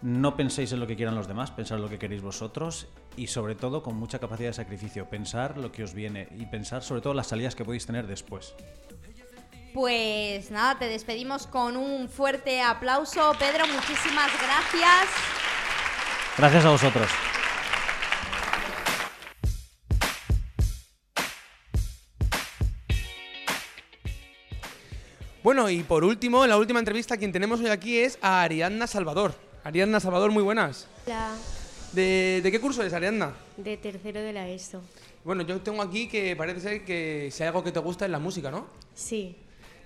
no 0.00 0.34
penséis 0.34 0.72
en 0.72 0.80
lo 0.80 0.86
que 0.86 0.96
quieran 0.96 1.14
los 1.14 1.28
demás, 1.28 1.50
pensad 1.50 1.76
en 1.76 1.82
lo 1.82 1.90
que 1.90 1.98
queréis 1.98 2.22
vosotros 2.22 2.88
y 3.18 3.26
sobre 3.26 3.54
todo 3.54 3.82
con 3.82 3.96
mucha 3.96 4.18
capacidad 4.18 4.48
de 4.48 4.54
sacrificio, 4.54 5.10
pensar 5.10 5.58
lo 5.58 5.70
que 5.70 5.84
os 5.84 5.92
viene 5.92 6.26
y 6.38 6.46
pensar 6.46 6.82
sobre 6.82 7.02
todo 7.02 7.12
las 7.12 7.26
salidas 7.26 7.54
que 7.54 7.66
podéis 7.66 7.84
tener 7.84 8.06
después. 8.06 8.54
Pues 9.74 10.50
nada, 10.50 10.78
te 10.78 10.86
despedimos 10.86 11.46
con 11.46 11.76
un 11.76 12.08
fuerte 12.08 12.60
aplauso. 12.62 13.32
Pedro, 13.38 13.66
muchísimas 13.66 14.30
gracias. 14.42 15.08
Gracias 16.36 16.64
a 16.64 16.70
vosotros. 16.70 17.08
Bueno, 25.42 25.70
y 25.70 25.82
por 25.82 26.04
último, 26.04 26.46
la 26.46 26.56
última 26.58 26.78
entrevista, 26.78 27.16
quien 27.16 27.32
tenemos 27.32 27.60
hoy 27.60 27.68
aquí 27.68 27.98
es 27.98 28.18
a 28.20 28.42
Ariadna 28.42 28.86
Salvador. 28.86 29.34
Ariadna 29.64 30.00
Salvador, 30.00 30.30
muy 30.30 30.42
buenas. 30.42 30.86
Hola, 31.06 31.30
¿De, 31.92 32.40
de 32.42 32.50
qué 32.52 32.60
curso 32.60 32.82
es, 32.82 32.92
Ariadna? 32.92 33.32
de 33.56 33.76
tercero 33.76 34.20
de 34.20 34.32
la 34.32 34.48
ESO. 34.48 34.82
Bueno, 35.24 35.42
yo 35.42 35.60
tengo 35.60 35.80
aquí 35.82 36.06
que 36.08 36.36
parece 36.36 36.60
ser 36.60 36.84
que 36.84 37.30
si 37.32 37.42
hay 37.42 37.46
algo 37.48 37.64
que 37.64 37.72
te 37.72 37.78
gusta 37.80 38.04
es 38.04 38.10
la 38.10 38.18
música, 38.18 38.50
¿no? 38.50 38.66
Sí, 38.94 39.36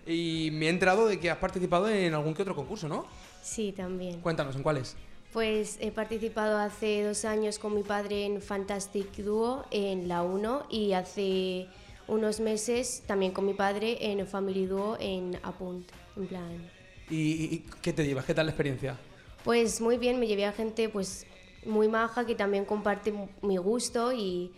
Y 0.06 0.50
me 0.52 0.66
he 0.66 0.68
enterado 0.68 1.06
de 1.06 1.20
que 1.20 1.30
has 1.30 1.38
participado 1.38 1.88
en 1.88 2.12
algún 2.14 2.34
que 2.34 2.42
otro 2.42 2.54
concurso, 2.56 2.88
¿no? 2.88 3.06
sí, 3.42 3.72
también. 3.72 4.20
Cuéntanos, 4.20 4.54
¿en 4.56 4.62
cuáles? 4.62 4.96
Pues 5.32 5.78
he 5.80 5.90
participado 5.92 6.58
hace 6.58 7.02
dos 7.04 7.24
años 7.24 7.58
con 7.58 7.74
mi 7.74 7.82
padre 7.82 8.26
en 8.26 8.42
Fantastic 8.42 9.16
Duo 9.16 9.64
en 9.70 10.06
la 10.08 10.22
1 10.22 10.66
y 10.70 10.92
hace 10.92 11.68
unos 12.06 12.40
meses 12.40 13.02
también 13.06 13.32
con 13.32 13.46
mi 13.46 13.54
padre 13.54 13.96
en 14.12 14.26
Family 14.26 14.66
Duo 14.66 14.96
en 15.00 15.38
Apunt. 15.42 15.90
En 16.16 16.26
plan, 16.26 16.70
¿Y, 17.08 17.54
y 17.54 17.64
qué 17.80 17.92
te 17.92 18.04
llevas? 18.06 18.24
¿Qué 18.26 18.34
tal 18.34 18.46
la 18.46 18.52
experiencia? 18.52 18.98
pues 19.44 19.80
muy 19.80 19.98
bien, 19.98 20.20
me 20.20 20.26
llevé 20.28 20.44
a 20.46 20.52
gente 20.52 20.88
pues 20.88 21.26
muy 21.66 21.88
maja 21.88 22.24
que 22.26 22.34
también 22.36 22.64
comparte 22.64 23.12
mi 23.42 23.56
gusto 23.56 24.12
y 24.12 24.52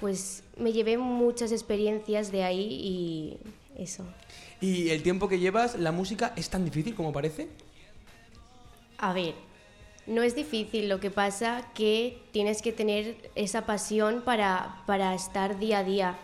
pues 0.00 0.42
me 0.56 0.72
llevé 0.72 0.98
muchas 0.98 1.52
experiencias 1.52 2.32
de 2.32 2.42
ahí 2.42 2.66
y 2.70 3.38
eso. 3.80 4.04
¿Y 4.60 4.90
el 4.90 5.02
tiempo 5.02 5.28
que 5.28 5.38
llevas, 5.38 5.78
la 5.78 5.92
música 5.92 6.32
es 6.36 6.48
tan 6.48 6.64
difícil 6.64 6.94
como 6.94 7.12
parece? 7.12 7.48
A 8.98 9.12
ver, 9.12 9.34
no 10.06 10.22
es 10.22 10.34
difícil, 10.34 10.88
lo 10.88 11.00
que 11.00 11.10
pasa 11.10 11.70
que 11.74 12.22
tienes 12.32 12.62
que 12.62 12.72
tener 12.72 13.16
esa 13.34 13.66
pasión 13.66 14.22
para, 14.22 14.82
para 14.86 15.14
estar 15.14 15.58
día 15.58 15.80
a 15.80 15.84
día. 15.84 16.18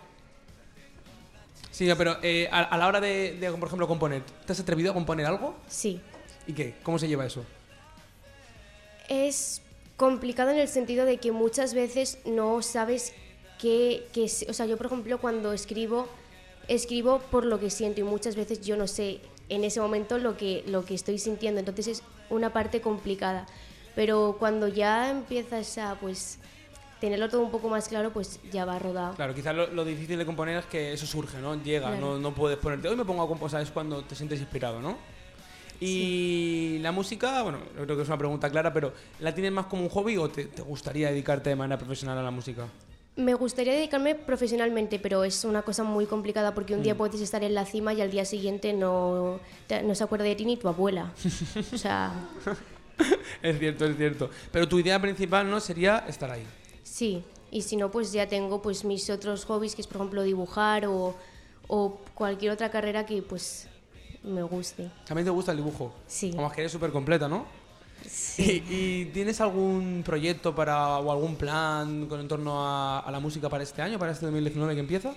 Sí, 1.70 1.88
pero 1.96 2.18
eh, 2.22 2.48
a, 2.50 2.60
a 2.60 2.78
la 2.78 2.86
hora 2.86 3.00
de, 3.00 3.36
de, 3.38 3.50
por 3.52 3.66
ejemplo, 3.66 3.88
componer, 3.88 4.22
¿te 4.46 4.52
has 4.52 4.60
atrevido 4.60 4.90
a 4.90 4.94
componer 4.94 5.26
algo? 5.26 5.54
Sí. 5.68 6.00
¿Y 6.46 6.52
qué? 6.52 6.74
¿Cómo 6.82 6.98
se 6.98 7.08
lleva 7.08 7.26
eso? 7.26 7.44
Es 9.08 9.62
complicado 9.96 10.50
en 10.50 10.58
el 10.58 10.68
sentido 10.68 11.04
de 11.04 11.18
que 11.18 11.32
muchas 11.32 11.74
veces 11.74 12.18
no 12.24 12.62
sabes 12.62 13.14
qué, 13.60 14.06
qué 14.12 14.24
o 14.48 14.52
sea, 14.52 14.66
yo 14.66 14.76
por 14.76 14.86
ejemplo 14.86 15.18
cuando 15.18 15.52
escribo, 15.52 16.08
escribo 16.68 17.18
por 17.31 17.44
lo 17.44 17.59
que 17.61 17.70
siento 17.70 18.01
y 18.01 18.05
muchas 18.05 18.37
veces 18.37 18.61
yo 18.61 18.77
no 18.77 18.87
sé 18.87 19.20
en 19.48 19.64
ese 19.64 19.81
momento 19.81 20.18
lo 20.18 20.37
que, 20.37 20.64
lo 20.66 20.85
que 20.85 20.94
estoy 20.94 21.18
sintiendo, 21.18 21.61
entonces 21.61 21.87
es 21.88 22.03
una 22.31 22.53
parte 22.53 22.81
complicada. 22.81 23.46
Pero 23.94 24.37
cuando 24.38 24.68
ya 24.68 25.11
empiezas 25.11 25.77
a 25.79 25.96
pues 26.01 26.38
tenerlo 27.01 27.29
todo 27.29 27.42
un 27.42 27.51
poco 27.51 27.68
más 27.68 27.88
claro, 27.88 28.12
pues 28.12 28.40
ya 28.53 28.64
va 28.64 28.79
rodado. 28.79 29.14
Claro, 29.14 29.35
quizás 29.35 29.55
lo, 29.55 29.66
lo 29.66 29.85
difícil 29.85 30.16
de 30.18 30.25
componer 30.25 30.57
es 30.59 30.66
que 30.66 30.92
eso 30.92 31.05
surge, 31.05 31.38
¿no? 31.38 31.61
Llega, 31.62 31.88
Claro. 31.88 32.01
no, 32.01 32.18
no 32.18 32.35
puedes 32.35 32.57
ponerte, 32.59 32.88
hoy 32.88 32.96
me 32.96 33.05
pongo 33.05 33.22
a 33.25 33.29
componer, 33.29 33.61
es 33.61 33.70
cuando 33.70 34.03
te 34.05 34.14
sientes 34.14 34.38
inspirado, 34.40 34.81
¿no? 34.81 34.96
Y 35.81 36.79
la 36.81 36.92
música, 36.92 37.42
bueno, 37.42 37.59
creo 37.75 37.96
que 37.96 38.03
es 38.03 38.09
una 38.09 38.16
pregunta 38.18 38.48
clara, 38.48 38.72
pero 38.72 38.92
¿la 39.18 39.35
tienes 39.35 39.51
más 39.51 39.66
como 39.66 39.83
un 39.83 39.88
hobby 39.88 40.16
o 40.16 40.31
te, 40.31 40.44
te 40.44 40.62
gustaría 40.62 41.11
dedicarte 41.11 41.51
de 41.51 41.57
manera 41.57 41.77
profesional 41.77 42.16
a 42.18 42.22
la 42.22 42.31
música? 42.31 42.68
Me 43.14 43.35
gustaría 43.35 43.75
dedicarme 43.75 44.14
profesionalmente, 44.14 44.98
pero 44.98 45.22
es 45.25 45.44
una 45.44 45.61
cosa 45.62 45.85
muy 45.85 46.07
complicada 46.07 46.55
porque 46.55 46.75
un 46.75 46.83
día 46.83 46.94
Mm. 46.94 46.98
puedes 46.98 47.20
estar 47.20 47.44
en 47.44 47.55
la 47.55 47.66
cima 47.66 47.92
y 47.92 48.01
al 48.01 48.11
día 48.11 48.25
siguiente 48.25 48.72
no, 48.72 49.38
te- 49.66 49.83
no 49.83 49.94
se 49.94 50.03
acuerda 50.05 50.25
de 50.25 50.35
ti 50.35 50.46
ni 50.46 50.57
tu 50.57 50.66
abuela. 50.68 51.12
O 51.72 51.77
sea, 51.79 52.12
Es 53.42 53.59
cierto, 53.59 53.85
es 53.85 53.96
cierto. 53.96 54.31
Pero 54.51 54.68
tu 54.68 54.79
idea 54.79 55.01
principal, 55.01 55.51
¿no? 55.51 55.61
Sería 55.61 56.05
estar 56.09 56.31
ahí. 56.31 56.44
sí, 56.85 57.22
Y 57.51 57.62
si 57.62 57.77
no, 57.77 57.90
pues 57.90 58.12
ya 58.12 58.27
tengo 58.29 58.62
pues 58.62 58.83
mis 58.85 59.11
otros 59.11 59.44
hobbies, 59.44 59.75
que 59.75 59.83
es 59.83 59.87
por 59.88 59.96
ejemplo 59.96 60.22
dibujar 60.22 60.87
o, 60.87 61.14
o 61.68 61.98
cualquier 62.14 62.53
otra 62.53 62.70
carrera 62.70 63.05
que 63.05 63.20
pues 63.22 63.68
me 64.22 64.42
guste. 64.42 64.90
También 65.07 65.25
te 65.27 65.31
gusta 65.31 65.51
el 65.53 65.59
dibujo. 65.59 65.92
Sí. 66.07 66.33
Como 66.35 66.51
que 66.51 66.62
eres 66.62 66.72
súper 66.72 66.90
completa, 66.92 67.29
¿no? 67.29 67.44
Sí. 68.08 68.62
¿Y, 68.68 68.74
y 68.74 69.04
tienes 69.06 69.40
algún 69.40 70.02
proyecto 70.04 70.54
para 70.54 70.98
o 70.98 71.10
algún 71.12 71.36
plan 71.36 72.06
con 72.06 72.20
en 72.20 72.28
torno 72.28 72.66
a, 72.66 73.00
a 73.00 73.10
la 73.10 73.20
música 73.20 73.48
para 73.48 73.62
este 73.62 73.82
año, 73.82 73.98
para 73.98 74.12
este 74.12 74.26
2019 74.26 74.74
que 74.74 74.80
empieza? 74.80 75.14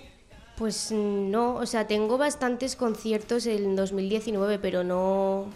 Pues 0.56 0.90
no, 0.92 1.56
o 1.56 1.66
sea, 1.66 1.86
tengo 1.86 2.16
bastantes 2.18 2.76
conciertos 2.76 3.46
en 3.46 3.76
2019, 3.76 4.58
pero 4.58 4.84
no 4.84 5.46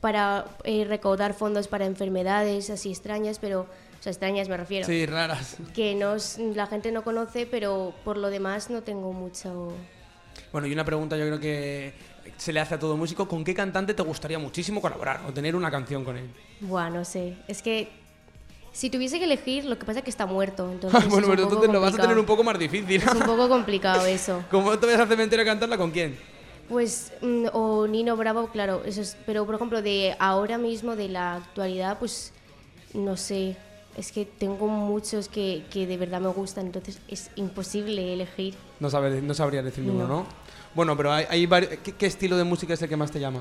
para 0.00 0.44
eh, 0.64 0.84
recaudar 0.84 1.32
fondos 1.34 1.68
para 1.68 1.86
enfermedades 1.86 2.68
así 2.70 2.90
extrañas, 2.90 3.38
pero, 3.38 3.62
o 3.62 4.02
sea, 4.02 4.10
extrañas 4.12 4.48
me 4.48 4.56
refiero. 4.58 4.86
Sí, 4.86 5.06
raras. 5.06 5.56
Que 5.74 5.94
no, 5.94 6.16
es- 6.16 6.38
la 6.38 6.66
gente 6.66 6.92
no 6.92 7.02
conoce, 7.02 7.46
pero 7.46 7.94
por 8.04 8.18
lo 8.18 8.28
demás 8.30 8.68
no 8.70 8.82
tengo 8.82 9.12
mucho... 9.12 9.72
Bueno, 10.52 10.66
y 10.66 10.72
una 10.74 10.84
pregunta 10.84 11.16
yo 11.16 11.24
creo 11.26 11.40
que 11.40 11.94
se 12.36 12.52
le 12.52 12.60
hace 12.60 12.74
a 12.74 12.78
todo 12.78 12.96
músico. 12.96 13.26
¿Con 13.28 13.44
qué 13.44 13.54
cantante 13.54 13.94
te 13.94 14.02
gustaría 14.02 14.38
muchísimo 14.38 14.80
colaborar 14.80 15.22
o 15.28 15.32
tener 15.32 15.54
una 15.56 15.70
canción 15.70 16.04
con 16.04 16.16
él? 16.16 16.28
Buah, 16.60 16.90
no 16.90 17.04
sé, 17.04 17.36
es 17.48 17.62
que 17.62 17.88
si 18.72 18.90
tuviese 18.90 19.18
que 19.18 19.24
elegir, 19.24 19.64
lo 19.64 19.78
que 19.78 19.86
pasa 19.86 20.00
es 20.00 20.04
que 20.04 20.10
está 20.10 20.26
muerto, 20.26 20.70
entonces 20.72 21.08
bueno, 21.08 21.28
pero 21.28 21.72
lo 21.72 21.80
vas 21.80 21.94
a 21.94 21.98
tener 21.98 22.18
un 22.18 22.26
poco 22.26 22.44
más 22.44 22.58
difícil. 22.58 23.00
Es 23.02 23.06
un 23.14 23.20
poco 23.22 23.48
complicado 23.56 24.04
eso. 24.06 24.44
¿Cómo 24.50 24.78
te 24.78 24.86
vas 24.86 25.00
al 25.00 25.08
cementerio 25.08 25.42
a 25.42 25.46
cantarla 25.46 25.78
con 25.78 25.90
quién? 25.90 26.16
Pues, 26.68 27.12
mm, 27.22 27.46
o 27.52 27.86
Nino 27.86 28.16
Bravo, 28.16 28.48
claro, 28.48 28.82
eso 28.84 29.00
es, 29.00 29.16
pero 29.24 29.46
por 29.46 29.54
ejemplo, 29.54 29.82
de 29.82 30.16
ahora 30.18 30.58
mismo, 30.58 30.96
de 30.96 31.08
la 31.08 31.36
actualidad, 31.36 31.98
pues, 31.98 32.32
no 32.92 33.16
sé, 33.16 33.56
es 33.96 34.10
que 34.12 34.24
tengo 34.26 34.66
muchos 34.66 35.28
que, 35.28 35.64
que 35.70 35.86
de 35.86 35.96
verdad 35.96 36.20
me 36.20 36.28
gustan, 36.28 36.66
entonces 36.66 36.98
es 37.08 37.30
imposible 37.36 38.12
elegir. 38.12 38.54
No, 38.80 38.90
saber, 38.90 39.22
no 39.22 39.32
sabría 39.32 39.62
decir 39.62 39.84
ninguno, 39.84 40.06
No. 40.08 40.14
¿no? 40.22 40.26
Bueno, 40.76 40.96
pero 40.96 41.12
hay, 41.12 41.24
hay 41.28 41.46
vari- 41.46 41.78
¿qué, 41.82 41.92
qué 41.92 42.06
estilo 42.06 42.36
de 42.36 42.44
música 42.44 42.74
es 42.74 42.82
el 42.82 42.88
que 42.88 42.96
más 42.96 43.10
te 43.10 43.18
llama? 43.18 43.40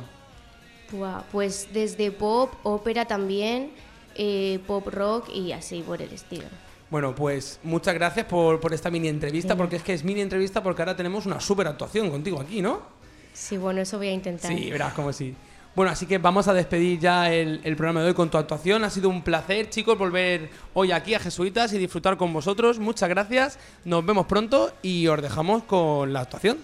Pues 1.31 1.67
desde 1.73 2.09
pop, 2.11 2.53
ópera 2.63 3.05
también, 3.05 3.71
eh, 4.15 4.59
pop 4.65 4.87
rock 4.87 5.29
y 5.33 5.51
así 5.51 5.81
por 5.81 6.01
el 6.01 6.11
estilo. 6.13 6.45
Bueno, 6.89 7.13
pues 7.13 7.59
muchas 7.63 7.93
gracias 7.95 8.25
por, 8.27 8.59
por 8.61 8.73
esta 8.73 8.89
mini 8.89 9.09
entrevista, 9.09 9.53
Sí. 9.53 9.57
porque 9.57 9.75
es 9.75 9.83
que 9.83 9.93
es 9.93 10.03
mini 10.03 10.21
entrevista 10.21 10.63
porque 10.63 10.81
ahora 10.83 10.95
tenemos 10.95 11.25
una 11.25 11.39
súper 11.41 11.67
actuación 11.67 12.09
contigo 12.09 12.39
aquí, 12.39 12.61
¿no? 12.61 12.79
Sí, 13.33 13.57
bueno, 13.57 13.81
eso 13.81 13.97
voy 13.97 14.07
a 14.07 14.13
intentar. 14.13 14.49
Sí, 14.55 14.71
verás 14.71 14.93
como 14.93 15.11
sí. 15.11 15.35
Bueno, 15.75 15.91
así 15.91 16.05
que 16.05 16.19
vamos 16.19 16.47
a 16.47 16.53
despedir 16.53 16.99
ya 16.99 17.33
el, 17.33 17.59
el 17.65 17.75
programa 17.75 17.99
de 18.01 18.07
hoy 18.07 18.13
con 18.13 18.29
tu 18.29 18.37
actuación. 18.37 18.85
Ha 18.85 18.89
sido 18.89 19.09
un 19.09 19.23
placer, 19.23 19.69
chicos, 19.69 19.97
volver 19.97 20.49
hoy 20.73 20.93
aquí 20.93 21.13
a 21.15 21.19
Jesuitas 21.19 21.73
y 21.73 21.77
disfrutar 21.77 22.15
con 22.15 22.31
vosotros. 22.31 22.79
Muchas 22.79 23.09
gracias. 23.09 23.59
Nos 23.83 24.05
vemos 24.05 24.25
pronto 24.27 24.71
y 24.81 25.05
os 25.07 25.21
dejamos 25.21 25.63
con 25.63 26.13
la 26.13 26.21
actuación. 26.21 26.59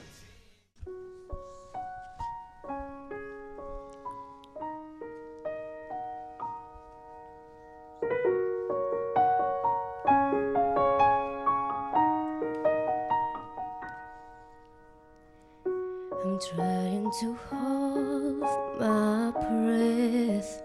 To 17.20 17.38
hold 17.50 18.40
my 18.80 19.32
breath, 19.32 20.64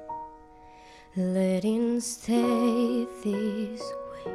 letting 1.17 2.01
stay 2.01 3.05
this 3.25 3.83
way. 4.13 4.33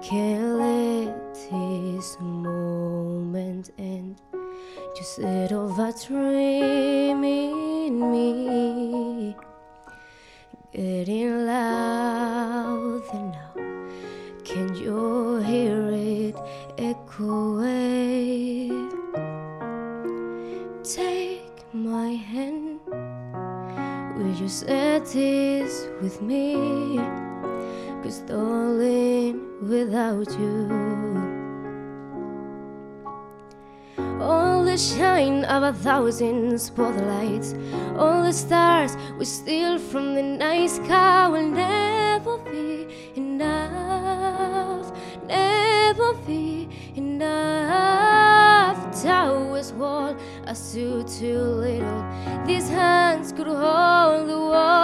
Can't 0.00 0.58
let 0.60 1.34
this 1.34 2.16
moment 2.20 3.70
end. 3.76 4.20
You 4.32 5.02
settle 5.02 5.68
that 5.74 6.04
dream 6.06 7.24
in 7.24 8.12
me, 8.12 9.36
getting 10.72 11.44
louder 11.44 13.14
now. 13.14 13.52
Can 14.44 14.76
you 14.76 15.38
hear 15.38 15.90
it 15.90 16.36
echoing? 16.78 17.83
This 25.12 25.88
with 26.00 26.20
me? 26.22 26.96
Cause 28.02 28.20
darling, 28.20 29.40
without 29.62 30.30
you, 30.38 30.68
all 34.20 34.64
the 34.64 34.76
shine 34.76 35.44
of 35.44 35.62
a 35.62 35.72
thousand 35.72 36.58
spotlights, 36.58 37.54
all 37.96 38.22
the 38.22 38.32
stars 38.32 38.96
we 39.18 39.24
steal 39.24 39.78
from 39.78 40.14
the 40.14 40.22
night 40.22 40.70
sky 40.70 41.28
will 41.28 41.48
never 41.48 42.38
be 42.38 42.86
enough, 43.16 44.92
never 45.26 46.14
be 46.26 46.68
enough. 46.94 48.78
Towers 49.02 49.72
wall 49.72 50.16
are 50.46 50.54
too 50.54 51.02
too 51.04 51.38
little. 51.38 52.04
These 52.46 52.68
hands 52.68 53.32
could 53.32 53.46
hold 53.46 54.28
the 54.28 54.38
world, 54.38 54.83